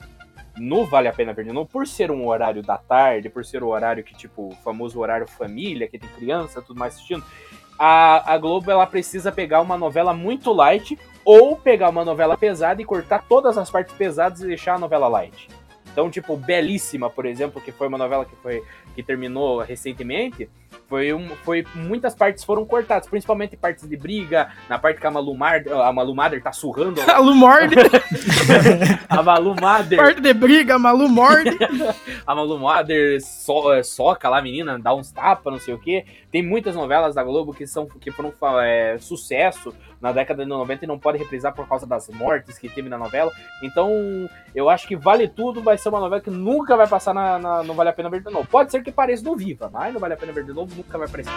[0.60, 3.64] No Vale a Pena Ver de Novo, por ser um horário da tarde, por ser
[3.64, 7.24] o horário que, tipo, o famoso horário família, que tem criança, tudo mais assistindo,
[7.78, 12.82] a, a Globo ela precisa pegar uma novela muito light ou pegar uma novela pesada
[12.82, 15.48] e cortar todas as partes pesadas e deixar a novela light.
[15.92, 20.50] Então, tipo, Belíssima, por exemplo, que foi uma novela que foi que terminou recentemente,
[20.88, 25.12] foi um, foi muitas partes foram cortadas, principalmente partes de briga, na parte que a
[25.12, 27.76] Malu Mader, a Malu Mader tá surrando A Lu morde,
[29.08, 31.08] a Malu Mader, parte de briga, a Malu
[32.26, 35.80] a Malu Mader so, é, soca lá a menina, dá uns tapas, não sei o
[35.80, 36.06] que.
[36.32, 40.86] Tem muitas novelas da Globo que são que foram é, sucesso na década de 90
[40.86, 43.32] e não pode reprisar por causa das mortes que teve na novela.
[43.62, 43.92] Então,
[44.56, 47.64] eu acho que Vale Tudo vai ser uma novela que nunca vai passar na, na-
[47.64, 48.48] no Vale a Pena Ver de Novo.
[48.48, 50.98] Pode ser que pareça no Viva, mas no Vale a Pena Ver de Novo nunca
[50.98, 51.34] vai aparecer.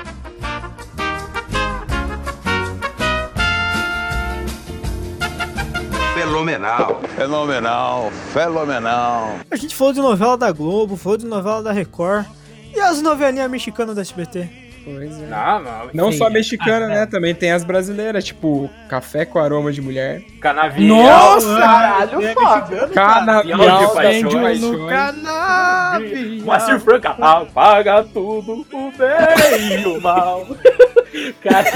[6.14, 7.00] Fenomenal.
[7.16, 8.10] Fenomenal.
[8.32, 9.38] Fenomenal.
[9.50, 12.26] A gente falou de novela da Globo, falou de novela da Record.
[12.74, 14.61] E as novelinhas mexicanas da SBT?
[14.84, 15.26] Pois é.
[15.26, 15.90] Não, não.
[15.94, 16.18] Não Sim.
[16.18, 17.06] só a mexicana, né?
[17.06, 20.22] Também tem as brasileiras, tipo Café com Aroma de Mulher.
[20.40, 20.96] Canavial.
[21.02, 21.56] Nossa!
[21.58, 22.88] Caralho, É Fábio.
[22.90, 24.34] Canavial Canavial de de paixões.
[24.34, 24.60] paixões.
[24.60, 26.44] no canavial.
[26.44, 30.46] Moacir Franca apaga tudo, o bem e o mal.
[31.42, 31.68] Cara,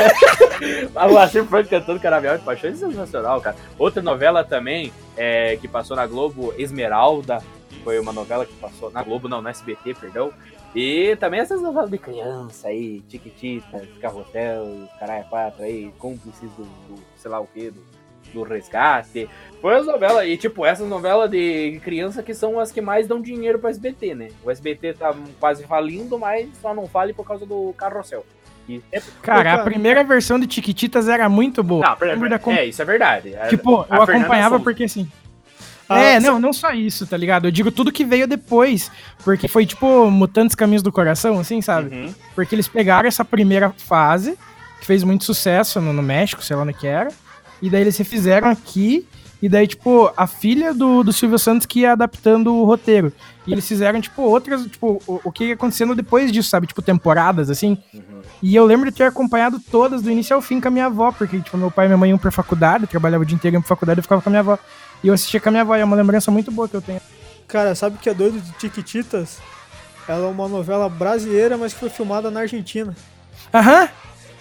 [1.09, 3.55] o Moacir Franca cantando Canavial de Paixões é sensacional, cara.
[3.79, 7.43] Outra novela também é, que passou na Globo, Esmeralda,
[7.85, 10.33] foi uma novela que passou na Globo, não, na SBT, perdão.
[10.75, 17.01] E também essas novelas de criança aí, Tiquititas, Carrossel, Caralho 4 aí, cúmplices do, do
[17.17, 17.83] sei lá o que, do,
[18.35, 19.29] do resgate.
[19.61, 23.21] Foi as novelas, e tipo, essas novelas de criança que são as que mais dão
[23.23, 24.29] dinheiro pro SBT, né?
[24.45, 28.25] O SBT tá quase falindo, mas só não fale por causa do Carrossel.
[28.69, 29.01] E é...
[29.23, 31.87] Cara, a primeira versão de Tiquititas era muito boa.
[31.87, 31.97] Não,
[32.53, 33.35] é, isso é verdade.
[33.49, 34.65] Tipo, a eu Fernanda acompanhava Souza.
[34.65, 35.09] porque assim.
[35.89, 37.47] Ah, é, cê- não, não só isso, tá ligado?
[37.47, 38.91] Eu digo tudo que veio depois.
[39.25, 41.95] Porque foi tipo Mutantes Caminhos do Coração, assim, sabe?
[41.95, 42.15] Uhum.
[42.35, 44.37] Porque eles pegaram essa primeira fase,
[44.81, 47.11] que fez muito sucesso no, no México, sei lá onde que era.
[47.63, 49.07] E daí eles refizeram aqui.
[49.41, 53.13] E daí, tipo, a filha do, do Silvio Santos que ia adaptando o roteiro.
[53.47, 56.67] E eles fizeram, tipo, outras, tipo, o, o que ia acontecendo depois disso, sabe?
[56.67, 57.77] Tipo, temporadas, assim.
[57.93, 58.23] Uhum.
[58.43, 61.13] E eu lembro de ter acompanhado todas do início ao fim com a minha avó,
[61.13, 63.61] porque, tipo, meu pai e minha mãe iam pra faculdade, trabalhava o dia inteiro iam
[63.63, 64.59] pra faculdade, eu ficava com a minha avó.
[65.03, 67.01] E eu assistia com a minha avó, é uma lembrança muito boa que eu tenho.
[67.47, 69.39] Cara, sabe o que é doido de Tiquititas?
[70.09, 72.95] Ela é uma novela brasileira, mas que foi filmada na Argentina.
[73.53, 73.89] Aham!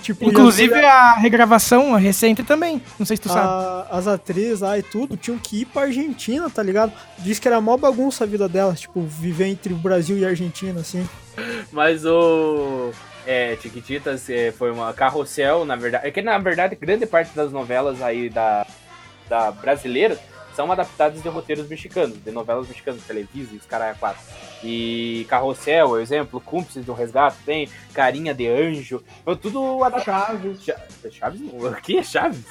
[0.01, 2.79] Tipo, Inclusive e a regravação a recente também.
[2.99, 3.47] Não sei se tu as, sabe.
[3.47, 6.93] a- as atrizes lá e tudo tinham que ir pra Argentina, tá ligado?
[7.17, 10.29] Diz que era mó bagunça a vida delas, tipo, viver entre o Brasil e a
[10.29, 11.07] Argentina, assim.
[11.71, 12.91] Mas o.
[13.25, 16.05] É, Chiquititas é, foi uma carrossel, na verdade.
[16.05, 18.63] É que na verdade, grande parte das novelas aí da,
[19.27, 20.19] da brasileiras
[20.55, 23.97] são adaptadas de roteiros mexicanos, de novelas mexicanas, Televisa e os caras.
[24.63, 30.41] E Carrossel, por exemplo, Cúmplices do Resgate, tem Carinha de Anjo, foi tudo adaptado.
[30.41, 30.63] Chaves.
[30.63, 30.81] Cha-
[31.11, 32.45] Chaves não, aqui é Chaves.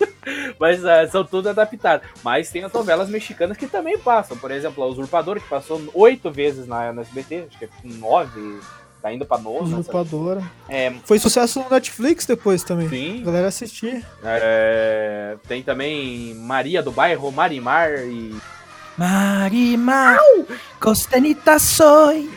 [0.58, 2.06] Mas ah, são tudo adaptados.
[2.22, 4.36] Mas tem as novelas mexicanas que também passam.
[4.36, 8.60] Por exemplo, a Usurpadora, que passou oito vezes na, na SBT, acho que é nove,
[9.00, 9.62] tá indo pra nona.
[9.62, 10.42] Usurpadora.
[10.68, 12.86] É, Foi sucesso no Netflix depois também.
[12.86, 13.22] A sim.
[13.24, 14.02] galera assistia.
[14.22, 18.36] É, tem também Maria do Bairro, Marimar e.
[18.96, 20.18] Marimar,
[20.78, 22.28] costanita soy.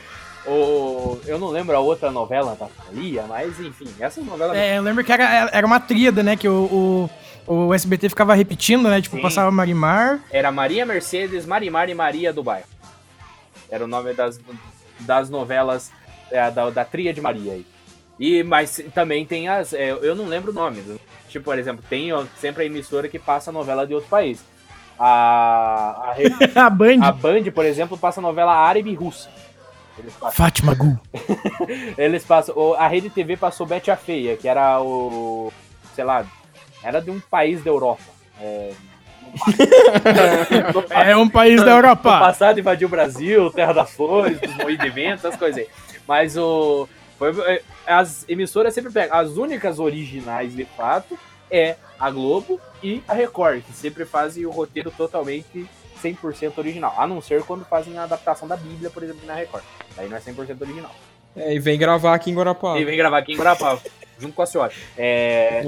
[0.45, 4.57] O, eu não lembro a outra novela da Maria, mas enfim, essas novelas.
[4.57, 6.36] É, eu lembro que era, era uma tríada, né?
[6.36, 7.09] Que o,
[7.47, 9.01] o, o SBT ficava repetindo, né?
[9.01, 9.22] Tipo, Sim.
[9.22, 10.22] passava Marimar.
[10.30, 12.68] Era Maria Mercedes, Marimar e Maria do Bairro.
[13.70, 14.39] Era o nome das,
[14.99, 15.91] das novelas
[16.34, 17.66] é, da, da Tria de Maria aí.
[18.20, 19.74] E, mas também tem as.
[19.74, 20.84] é, eu não lembro o nome.
[21.30, 24.44] Tipo, por exemplo, tem sempre a emissora que passa novela de outro país.
[25.00, 27.00] A, a, Rede- A Band.
[27.02, 29.30] a Band, por exemplo, passa novela árabe e russa.
[29.98, 30.36] Eles passam.
[30.46, 31.00] Fátima Gu.
[31.98, 32.74] Eles passam.
[32.76, 35.52] A Rede TV passou Betty a Feia, que era o.
[35.96, 36.26] sei lá,
[36.84, 38.04] era de um país da Europa.
[38.40, 38.72] É,
[40.74, 42.20] no É um país da no Europa.
[42.20, 45.68] passado invadiu o Brasil, Terra das Flores, dos moinhos de vento, essas coisas aí.
[46.08, 46.88] Mas o.
[47.18, 49.16] foi- é, as emissoras sempre pegam.
[49.18, 51.18] As únicas originais de fato
[51.49, 55.66] é a Globo e a Record, que sempre fazem o roteiro totalmente
[56.01, 56.93] 100% original.
[56.97, 59.64] A não ser quando fazem a adaptação da Bíblia, por exemplo, na Record.
[59.97, 60.91] Aí não é 100% original.
[61.36, 62.78] É, e vem gravar aqui em Guarapuava.
[62.80, 63.82] E vem gravar aqui em Guarapava,
[64.20, 64.72] junto com a senhora.
[64.97, 65.64] É.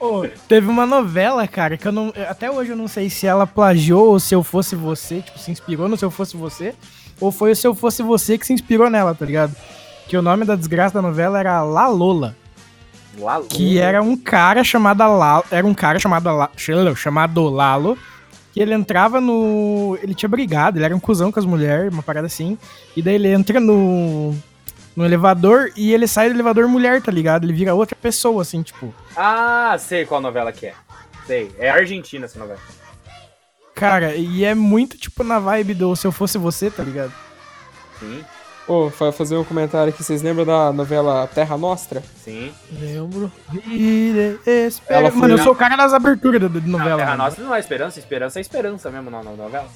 [0.00, 2.12] Ô, teve uma novela, cara, que eu não.
[2.28, 5.50] Até hoje eu não sei se ela plagiou ou se eu fosse você, tipo, se
[5.50, 6.74] inspirou no Se Eu Fosse Você,
[7.22, 9.54] ou foi o Se Eu Fosse Você que se inspirou nela, tá ligado?
[10.08, 12.36] Que o nome da desgraça da novela era La Lola.
[13.18, 15.44] Lá, Que era um cara chamado Lalo.
[15.50, 16.28] Era um cara chamado,
[16.96, 17.96] chamado Lalo.
[18.52, 19.98] Que ele entrava no.
[20.02, 22.58] Ele tinha brigado, ele era um cuzão com as mulheres, uma parada assim.
[22.96, 24.34] E daí ele entra no.
[24.94, 27.44] No elevador e ele sai do elevador mulher, tá ligado?
[27.44, 28.92] Ele vira outra pessoa, assim, tipo.
[29.16, 30.74] Ah, sei qual novela que é.
[31.26, 31.50] Sei.
[31.58, 32.60] É argentina essa novela.
[33.90, 37.12] Cara, e é muito tipo na vibe do Se Eu Fosse Você, tá ligado?
[37.98, 38.24] Sim,
[38.68, 40.04] Ô, vai fazer um comentário aqui.
[40.04, 42.02] Vocês lembram da novela Terra Nostra?
[42.24, 42.52] sim.
[42.70, 43.30] Lembro.
[44.88, 46.96] Ela foi Mano, eu sou o cara das aberturas da da Não, novela.
[46.98, 47.24] Terra mano.
[47.24, 49.66] Nossa não é esperança, esperança é esperança mesmo na novela.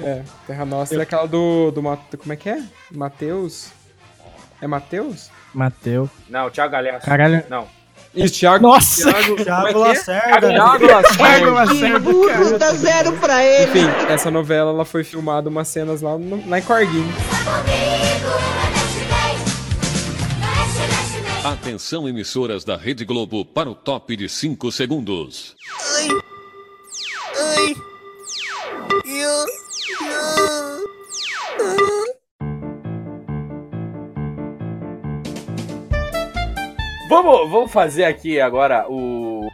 [0.00, 1.82] É, Terra Nostra é aquela do, do.
[1.82, 2.62] Ma- Como é que é?
[2.90, 3.70] Matheus?
[4.60, 5.30] É Matheus?
[5.52, 6.08] Mateu.
[6.28, 7.04] Não, Thiago Galhaço.
[7.04, 7.44] Caralho.
[7.50, 7.66] Não.
[8.14, 8.62] Isso, Thiago.
[8.62, 9.12] Nossa!
[9.12, 9.74] Thiago, Thiago é é?
[9.74, 10.48] Lacerda.
[10.48, 11.16] Thiago Lacerda.
[11.16, 12.74] Thiago Lacerda, cara.
[12.74, 13.70] zero pra ele.
[13.70, 17.12] Enfim, essa novela ela foi filmada umas cenas lá, no, lá em Corguinho.
[21.44, 25.56] Atenção, emissoras da Rede Globo, para o top de 5 segundos.
[37.12, 39.46] Vamos, vamos fazer aqui agora o.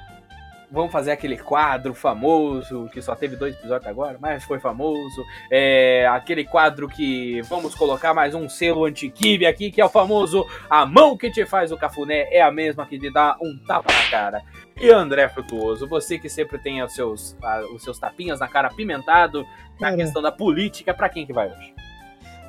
[0.71, 5.25] Vamos fazer aquele quadro famoso, que só teve dois episódios agora, mas foi famoso.
[5.51, 10.47] É aquele quadro que vamos colocar mais um selo antiquibe aqui, que é o famoso
[10.71, 13.93] A mão que te faz o cafuné é a mesma que te dá um tapa
[13.93, 14.43] na cara.
[14.81, 18.69] E André Frutuoso, você que sempre tem os seus, ah, os seus tapinhas na cara
[18.69, 19.45] apimentado,
[19.81, 21.88] na questão da política, pra quem que vai hoje?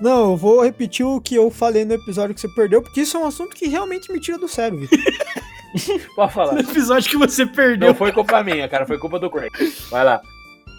[0.01, 3.17] Não, eu vou repetir o que eu falei no episódio que você perdeu, porque isso
[3.17, 4.99] é um assunto que realmente me tira do sério, Vitor.
[6.15, 6.53] Pode falar.
[6.53, 7.89] No episódio que você perdeu.
[7.89, 9.51] Não foi culpa minha, cara, foi culpa do Craig.
[9.89, 10.21] Vai lá.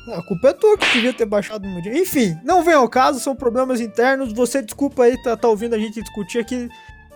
[0.09, 1.97] A culpa é tua que devia ter baixado no dia.
[1.97, 4.33] Enfim, não vem ao caso, são problemas internos.
[4.33, 6.68] Você desculpa aí, tá, tá ouvindo a gente discutir aqui.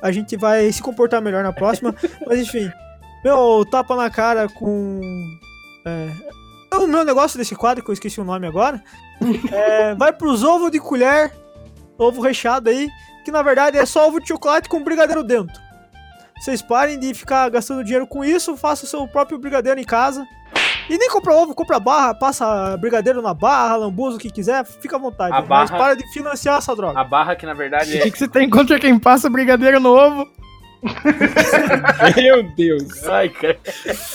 [0.03, 1.95] A gente vai se comportar melhor na próxima.
[2.27, 2.71] Mas enfim,
[3.25, 5.01] meu tapa na cara com.
[5.85, 8.83] É, o meu negócio desse quadro, que eu esqueci o nome agora,
[9.51, 11.33] é, vai pros ovos de colher,
[11.99, 12.89] ovo recheado aí,
[13.25, 15.63] que na verdade é só ovo de chocolate com brigadeiro dentro.
[16.39, 20.27] Vocês parem de ficar gastando dinheiro com isso, faça o seu próprio brigadeiro em casa.
[20.91, 24.97] E nem compra ovo, compra barra, passa brigadeiro na barra, lambuza, o que quiser, fica
[24.97, 25.33] à vontade.
[25.35, 27.01] A Mas barra- para de financiar essa droga.
[27.01, 28.01] A barra que na verdade O é.
[28.03, 30.29] que, que você tem contra quem passa brigadeiro no ovo?
[32.17, 33.03] Meu Deus.
[33.09, 33.59] Ai, cara.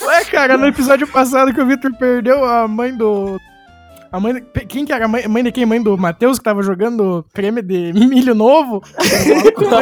[0.03, 3.39] Ué, cara, no episódio passado que o Victor perdeu, a mãe do.
[4.11, 5.65] A mãe, quem que era a mãe, mãe de quem?
[5.65, 8.81] Mãe do Matheus que tava jogando creme de milho novo?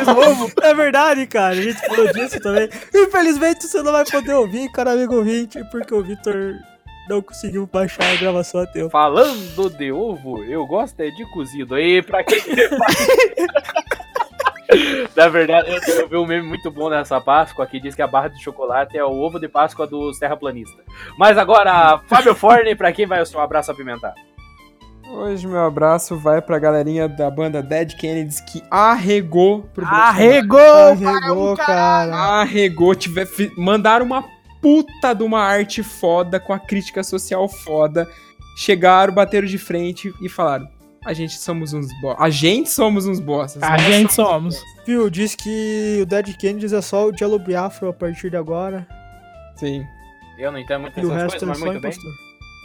[0.06, 0.52] Novo.
[0.62, 1.54] É verdade, cara.
[1.54, 2.70] A gente falou disso também.
[2.94, 6.56] Infelizmente você não vai poder ouvir, cara amigo ouvinte, porque o Vitor
[7.10, 8.90] não conseguiu baixar a gravação a tempo.
[8.90, 11.76] Falando de ovo, eu gosto é de cozido.
[11.76, 12.40] Aí, pra quem.
[15.18, 18.08] Na verdade, eu, eu vi um meme muito bom nessa Páscoa que diz que a
[18.08, 20.86] barra de chocolate é o ovo de Páscoa dos terraplanistas.
[21.18, 24.14] Mas agora, Fábio Forne, pra quem vai o seu abraço apimentado?
[25.10, 30.08] Hoje meu abraço vai pra galerinha da banda Dead Kennedys que arregou pro Bolsonaro.
[30.08, 30.60] Arregou!
[30.60, 32.16] Arregou, cara.
[32.16, 34.24] Arregou, tiver, mandaram uma
[34.62, 38.08] puta de uma arte foda, com a crítica social foda.
[38.56, 40.68] Chegaram, bateram de frente e falaram:
[41.06, 43.64] A gente somos uns bo A gente somos uns bostas.
[43.64, 44.62] A gente somos.
[44.86, 48.88] Viu, diz que o Dead Kennedys é só o Jello Biafra a partir de agora.
[49.56, 49.86] Sim.
[50.38, 51.92] Eu não entendo muito E o resto coisas, é mas muito bem.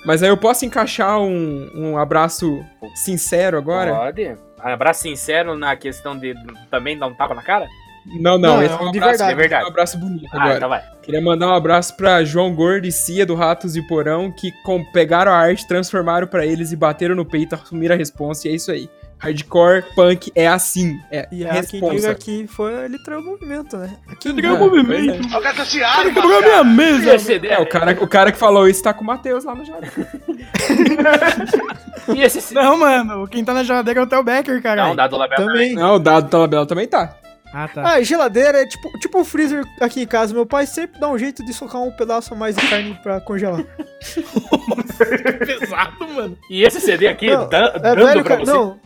[0.04, 2.64] Mas aí eu posso encaixar um, um abraço
[2.94, 3.94] sincero agora?
[3.94, 4.36] Pode.
[4.58, 6.34] Abraço sincero na questão de
[6.70, 7.68] também dar um tapa na cara?
[8.06, 9.32] Não, não, Não, esse é é um de abraço, verdade.
[9.32, 9.64] É verdade.
[9.64, 10.56] um abraço bonito Ah, agora.
[10.56, 10.82] então vai.
[11.02, 14.84] Queria mandar um abraço pra João Gordo e Cia do Ratos e Porão, que com-
[14.92, 18.54] pegaram a arte, transformaram pra eles e bateram no peito, assumiram a responsa, e é
[18.54, 18.88] isso aí.
[19.18, 23.76] Hardcore punk é assim, é E há quem diga que foi ele traiu o movimento,
[23.76, 23.96] né?
[24.08, 26.02] Aqui É, pois é.
[26.02, 27.18] Quebrou minha mesa.
[27.20, 29.64] CD, É, o cara, o cara que falou isso tá com o Matheus lá no
[29.64, 29.88] jardim.
[32.14, 32.52] E esse?
[32.52, 34.88] Não, mano, quem tá na geladeira é o Theo Becker, cara.
[34.88, 35.74] Não, dado Labela Também.
[35.74, 37.14] Não, o dado Talabela também tá.
[37.54, 37.82] Ah, tá.
[37.86, 40.32] Ah, geladeira é tipo, tipo um freezer aqui em casa.
[40.32, 43.20] Meu pai sempre dá um jeito de socar um pedaço a mais de carne pra
[43.20, 43.62] congelar.
[45.46, 46.38] pesado, mano.
[46.50, 48.44] E esse CD aqui, Não, dan- É dando velho, pra cara.
[48.44, 48.52] você.
[48.52, 48.80] Não.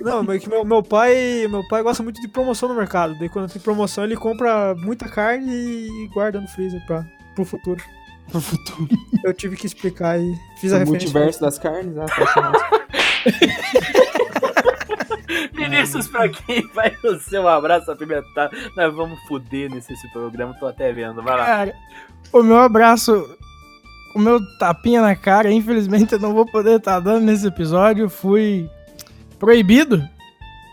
[0.00, 1.46] Não, mas que meu, meu pai.
[1.48, 3.16] Meu pai gosta muito de promoção no mercado.
[3.18, 7.82] Daí quando tem promoção, ele compra muita carne e guarda no freezer pra, pro futuro.
[8.30, 8.88] Pro futuro.
[9.24, 10.86] Eu tive que explicar e fiz a O referência.
[10.86, 12.80] multiverso das carnes, ah, tá churrasco.
[15.52, 18.56] Vinícius, pra quem vai o seu abraço apimentado?
[18.76, 21.22] Nós vamos fuder nesse esse programa, tô até vendo.
[21.22, 21.44] Vai lá.
[21.46, 21.74] Cara,
[22.32, 23.36] o meu abraço,
[24.14, 28.08] o meu tapinha na cara, infelizmente eu não vou poder estar dando nesse episódio.
[28.08, 28.68] Fui
[29.38, 30.02] proibido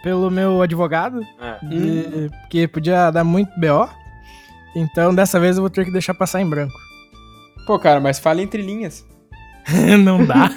[0.03, 1.65] pelo meu advogado, É.
[1.65, 3.89] de- porque podia dar muito BO.
[4.75, 6.77] Então dessa vez eu vou ter que deixar passar em branco.
[7.65, 9.05] Pô, cara, mas fala entre linhas.
[10.03, 10.49] não dá.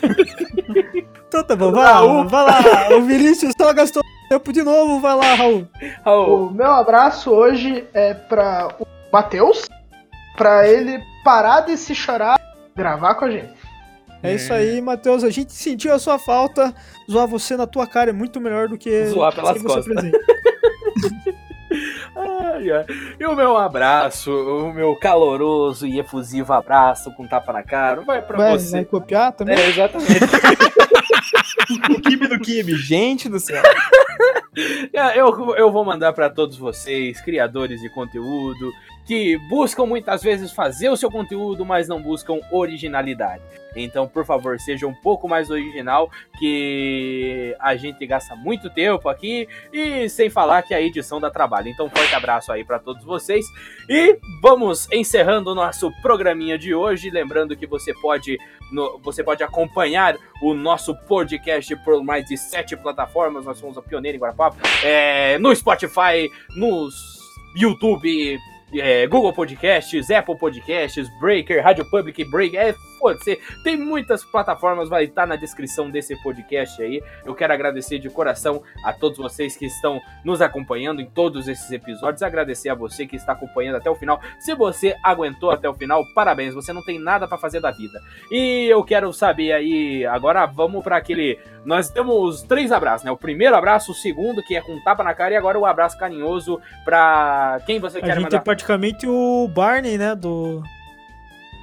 [1.29, 2.97] Então tá bom, vai lá, vai lá.
[2.97, 5.67] O Vinícius só gastou tempo de novo, vai lá, Raul.
[6.05, 9.69] Raul, O meu abraço hoje é pra o Matheus,
[10.37, 13.61] pra ele parar de se chorar e gravar com a gente.
[14.23, 15.25] É isso aí, Matheus.
[15.25, 16.75] A gente sentiu a sua falta.
[17.11, 19.97] Zoar você na tua cara é muito melhor do que Zoar pelas costas.
[22.21, 22.85] Ai, ai.
[23.19, 28.21] E o meu abraço, o meu caloroso e efusivo abraço com tapa na cara, vai
[28.23, 28.73] pra Vai, você.
[28.73, 29.57] vai copiar também?
[29.59, 30.11] É, exatamente.
[31.91, 33.63] O Kibe do Kibe, gente do céu.
[34.93, 38.73] É, eu, eu vou mandar pra todos vocês, criadores de conteúdo,
[39.11, 43.43] que buscam muitas vezes fazer o seu conteúdo, mas não buscam originalidade.
[43.75, 46.09] Então, por favor, seja um pouco mais original,
[46.39, 51.67] que a gente gasta muito tempo aqui e sem falar que a edição dá trabalho.
[51.69, 53.45] Então, forte abraço aí pra todos vocês
[53.89, 58.39] e vamos encerrando o nosso programinha de hoje, lembrando que você pode
[58.71, 63.45] no- você pode acompanhar o nosso podcast por mais de sete plataformas.
[63.45, 64.57] Nós somos a pioneira em Guarapava.
[64.85, 66.95] É, no Spotify, nos
[67.57, 68.39] YouTube,
[68.75, 72.57] é, Google Podcasts, Apple Podcasts, Breaker, Rádio Public Break.
[72.57, 73.39] É, foda-se.
[73.65, 77.03] Tem muitas plataformas, vai estar na descrição desse podcast aí.
[77.25, 81.71] Eu quero agradecer de coração a todos vocês que estão nos acompanhando em todos esses
[81.73, 82.23] episódios.
[82.23, 84.21] Agradecer a você que está acompanhando até o final.
[84.39, 86.55] Se você aguentou até o final, parabéns.
[86.55, 87.99] Você não tem nada pra fazer da vida.
[88.31, 91.39] E eu quero saber aí, agora vamos para aquele.
[91.65, 93.11] Nós temos três abraços, né?
[93.11, 95.99] O primeiro abraço, o segundo, que é com tapa na cara, e agora o abraço
[95.99, 98.37] carinhoso pra quem você A quer gente mandar.
[98.37, 100.15] é praticamente o Barney, né?
[100.15, 100.63] Do,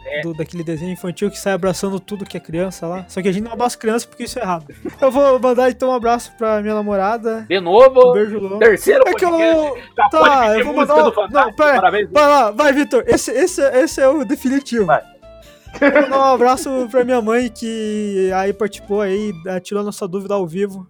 [0.08, 0.22] É.
[0.22, 0.34] do.
[0.34, 3.06] Daquele desenho infantil que sai abraçando tudo que é criança lá.
[3.08, 4.66] Só que a gente não abraça criança porque isso é errado.
[5.02, 7.46] Eu vou mandar então um abraço pra minha namorada.
[7.50, 8.60] De Um novo, beijo longo.
[8.60, 9.78] terceiro É que eu.
[9.96, 10.96] Tá, Tá, eu vou mandar-
[11.32, 11.76] não, pera.
[11.76, 12.10] Parabéns.
[12.12, 13.04] Vai lá, vai, Vitor.
[13.08, 14.86] Esse, esse, esse é o definitivo.
[14.86, 15.02] Vai.
[15.80, 19.32] Vou mandar um abraço pra minha mãe que aí participou aí,
[19.64, 20.88] tirou nossa dúvida ao vivo.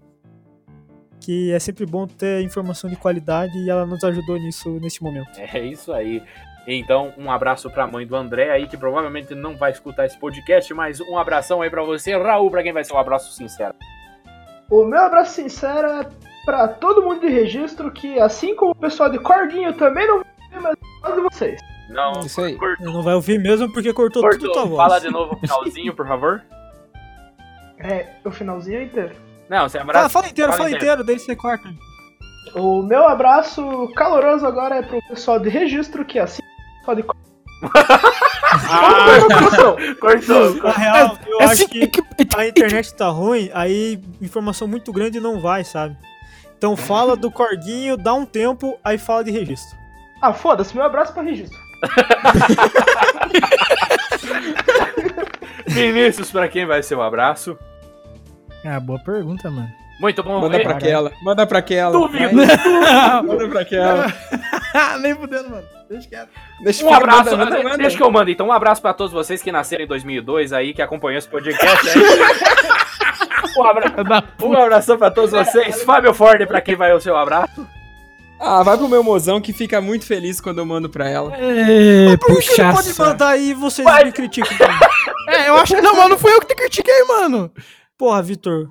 [1.19, 5.29] Que é sempre bom ter informação de qualidade e ela nos ajudou nisso nesse momento.
[5.37, 6.21] É isso aí.
[6.67, 10.73] Então, um abraço pra mãe do André aí, que provavelmente não vai escutar esse podcast,
[10.73, 12.17] mas um abração aí pra você.
[12.17, 13.73] Raul, pra quem vai ser um abraço sincero.
[14.69, 16.05] O meu abraço sincero é
[16.43, 20.27] pra todo mundo de registro que, assim como o pessoal de Cordinho, também não vai
[20.61, 21.59] mas eu de vocês.
[21.89, 22.57] Não, Isso aí.
[22.57, 22.85] cortou.
[22.91, 24.67] Não vai ouvir mesmo porque cortou, tudo tua cortou.
[24.67, 24.87] voz.
[24.89, 26.43] Fala de novo o finalzinho, por favor.
[27.79, 29.15] É, o finalzinho inteiro.
[29.47, 30.09] Não, você Fala, abraça.
[30.09, 31.69] fala inteiro, fala inteiro, daí você corta.
[32.55, 36.41] O meu abraço caloroso agora é pro pessoal de registro que assim
[36.87, 37.03] pode
[38.69, 39.17] Ah,
[39.99, 40.55] cortou.
[40.63, 41.89] Na real, eu É acho que
[42.35, 45.97] a internet tá ruim, aí informação muito grande não vai, sabe?
[46.57, 49.77] Então fala do corguinho, dá um tempo, aí fala de registro.
[50.21, 51.59] Ah, foda-se, meu abraço pra registro.
[55.67, 57.57] Vinícius, pra quem vai ser o abraço?
[58.65, 59.69] Ah, boa pergunta, mano.
[59.99, 60.41] Muito bom.
[60.41, 61.11] Manda pra aquela.
[61.21, 61.91] Manda pra aquela.
[61.91, 62.35] Duvido.
[63.25, 64.13] Manda pra aquela.
[65.01, 65.63] Nem fudendo, mano.
[65.89, 66.29] Deixa quieto.
[66.61, 67.77] Deixa Um abraço, manda, manda, manda.
[67.77, 68.47] deixa que eu mando então.
[68.47, 71.95] Um abraço pra todos vocês que nasceram em 2002 aí, que acompanham esse podcast aí.
[73.57, 73.93] um, abra...
[74.43, 75.81] um abração pra todos vocês.
[75.83, 77.65] Fábio Ford, pra quem vai o seu abraço?
[78.39, 81.33] Ah, vai pro meu mozão que fica muito feliz quando eu mando pra ela.
[81.35, 84.05] É, Por que ele puxa pode mandar aí e vocês Vai.
[84.05, 84.55] me criticam?
[84.57, 84.77] também?
[85.29, 87.51] É, eu acho que não, mas não fui eu que te critiquei, mano.
[87.97, 88.69] Porra, Vitor.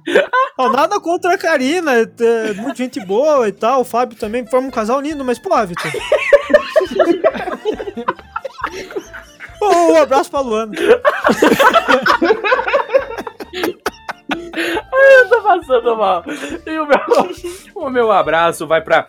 [0.57, 4.69] Ó, nada contra a Karina, é muito gente boa e tal, o Fábio também forma
[4.69, 5.91] um casal lindo, mas porra, Vitor.
[9.61, 10.73] Ô, um abraço pra Luana.
[14.93, 16.25] Eu tô passando mal.
[16.65, 16.99] E o meu,
[17.75, 19.07] o meu abraço vai pra,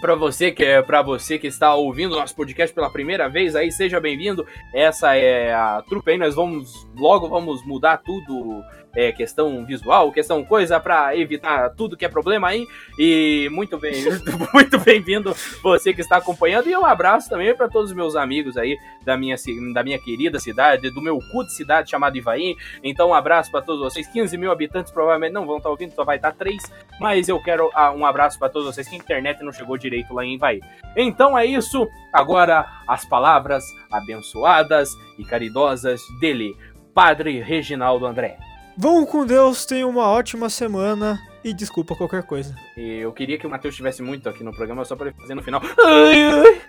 [0.00, 3.70] pra você que é para você que está ouvindo nosso podcast pela primeira vez aí,
[3.70, 4.46] seja bem-vindo.
[4.74, 8.62] Essa é a trupe aí, nós vamos logo vamos mudar tudo,
[8.94, 12.66] é, questão visual, questão coisa pra evitar tudo que é problema aí.
[12.98, 13.94] E muito bem,
[14.52, 18.56] muito bem-vindo você que está acompanhando e um abraço também pra todos os meus amigos
[18.56, 19.36] aí da minha
[19.72, 22.56] da minha querida cidade, do meu cu de cidade chamado Ivaí.
[22.82, 24.06] Então, um abraço pra todos vocês.
[24.06, 26.56] 15 mil habitantes provavelmente não vão estar ouvindo, só vai estar 3.
[27.00, 30.14] Mas eu quero ah, um abraço pra todos vocês que a internet não chegou direito
[30.14, 30.60] lá em Ivaí.
[30.96, 31.88] Então é isso.
[32.12, 36.56] Agora, as palavras abençoadas e caridosas dele,
[36.94, 38.38] Padre Reginaldo André.
[38.76, 42.54] Vão com Deus, tenham uma ótima semana e desculpa qualquer coisa.
[42.76, 45.34] E eu queria que o Matheus estivesse muito aqui no programa só pra ele fazer
[45.34, 45.60] no final.
[45.84, 46.62] Ai, ai.